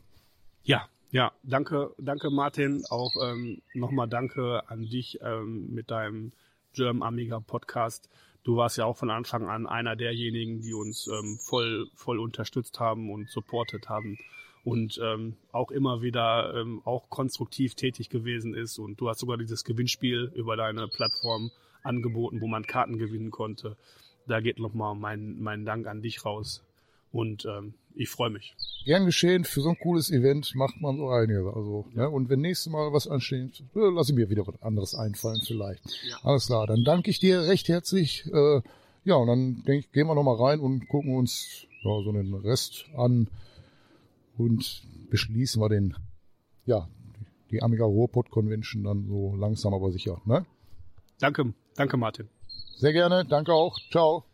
[0.64, 2.84] Ja, ja, danke, danke Martin.
[2.90, 6.32] Auch ähm, nochmal danke an dich ähm, mit deinem
[6.74, 8.10] German Amiga Podcast.
[8.44, 12.80] Du warst ja auch von Anfang an einer derjenigen, die uns ähm, voll, voll unterstützt
[12.80, 14.18] haben und supportet haben
[14.64, 18.78] und ähm, auch immer wieder ähm, auch konstruktiv tätig gewesen ist.
[18.78, 21.52] Und du hast sogar dieses Gewinnspiel über deine Plattform
[21.84, 23.76] angeboten, wo man Karten gewinnen konnte.
[24.28, 26.64] Da geht nochmal mein, mein Dank an dich raus.
[27.12, 28.56] Und ähm, ich freue mich.
[28.86, 31.46] Gern geschehen, für so ein cooles Event macht man so einiges.
[31.46, 32.04] Also, ja.
[32.04, 32.10] ne?
[32.10, 35.84] Und wenn nächstes Mal was ansteht, äh, lasse ich mir wieder was anderes einfallen vielleicht.
[36.08, 36.18] Ja.
[36.24, 38.26] Alles klar, dann danke ich dir recht herzlich.
[38.32, 38.62] Äh,
[39.04, 42.34] ja, und dann denke ich, gehen wir nochmal rein und gucken uns ja, so den
[42.36, 43.28] Rest an
[44.38, 45.96] und beschließen wir den,
[46.66, 46.88] ja,
[47.52, 50.22] die Amiga Ruhrpott Convention dann so langsam aber sicher.
[50.26, 50.46] Ne?
[51.20, 52.30] Danke, danke Martin.
[52.78, 53.78] Sehr gerne, danke auch.
[53.92, 54.26] Ciao.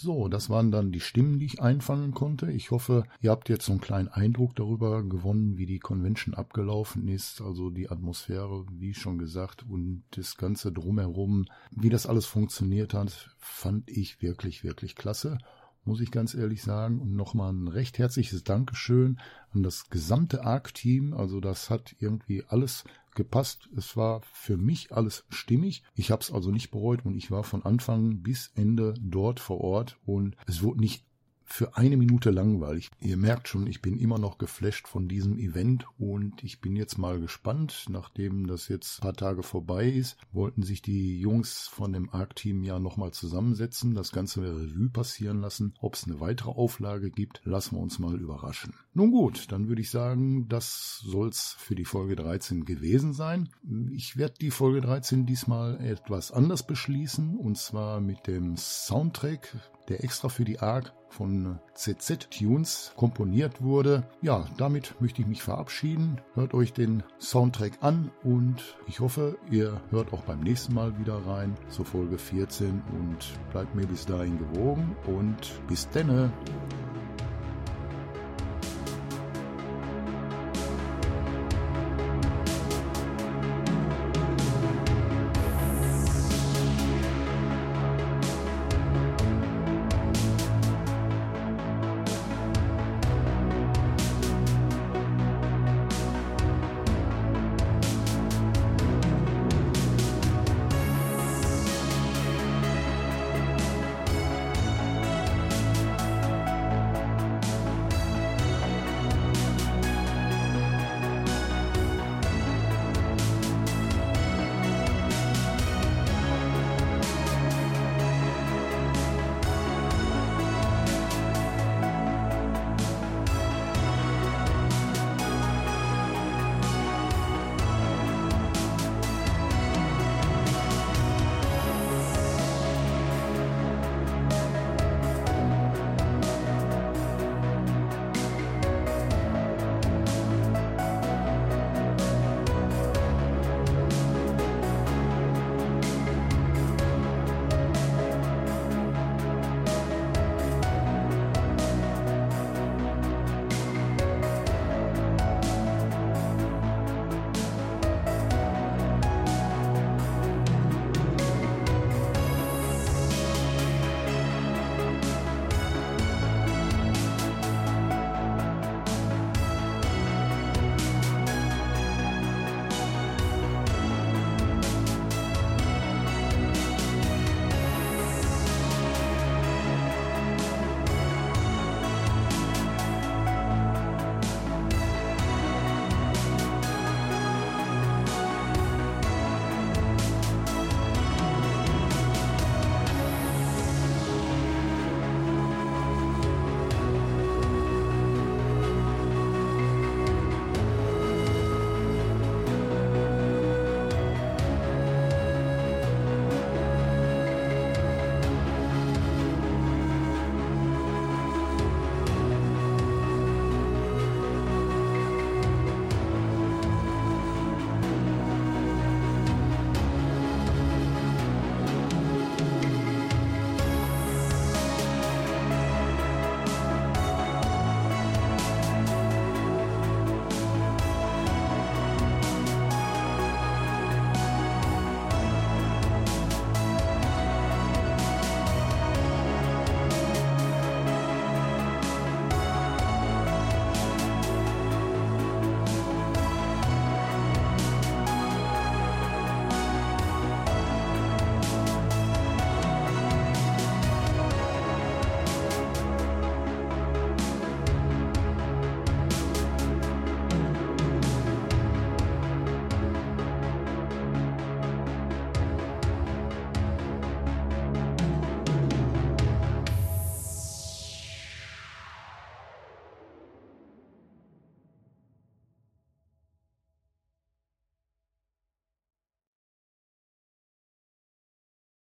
[0.00, 2.52] So, das waren dann die Stimmen, die ich einfangen konnte.
[2.52, 7.08] Ich hoffe, ihr habt jetzt so einen kleinen Eindruck darüber gewonnen, wie die Convention abgelaufen
[7.08, 7.40] ist.
[7.40, 13.34] Also die Atmosphäre, wie schon gesagt, und das Ganze drumherum, wie das alles funktioniert hat,
[13.38, 15.38] fand ich wirklich, wirklich klasse
[15.84, 17.00] muss ich ganz ehrlich sagen.
[17.00, 19.18] Und nochmal ein recht herzliches Dankeschön
[19.52, 21.14] an das gesamte ARC-Team.
[21.14, 23.68] Also das hat irgendwie alles gepasst.
[23.76, 25.82] Es war für mich alles stimmig.
[25.94, 29.60] Ich habe es also nicht bereut und ich war von Anfang bis Ende dort vor
[29.60, 31.04] Ort und es wurde nicht
[31.48, 32.90] für eine Minute langweilig.
[33.00, 36.98] Ihr merkt schon, ich bin immer noch geflasht von diesem Event und ich bin jetzt
[36.98, 41.92] mal gespannt, nachdem das jetzt ein paar Tage vorbei ist, wollten sich die Jungs von
[41.92, 45.74] dem ARC-Team ja nochmal zusammensetzen, das ganze Revue passieren lassen.
[45.80, 48.74] Ob es eine weitere Auflage gibt, lassen wir uns mal überraschen.
[48.92, 53.48] Nun gut, dann würde ich sagen, das soll's für die Folge 13 gewesen sein.
[53.92, 59.56] Ich werde die Folge 13 diesmal etwas anders beschließen und zwar mit dem Soundtrack,
[59.88, 64.04] der extra für die ARC von CZ Tunes komponiert wurde.
[64.20, 66.20] Ja, damit möchte ich mich verabschieden.
[66.34, 71.26] Hört euch den Soundtrack an und ich hoffe, ihr hört auch beim nächsten Mal wieder
[71.26, 76.30] rein zur Folge 14 und bleibt mir bis dahin gewogen und bis denne.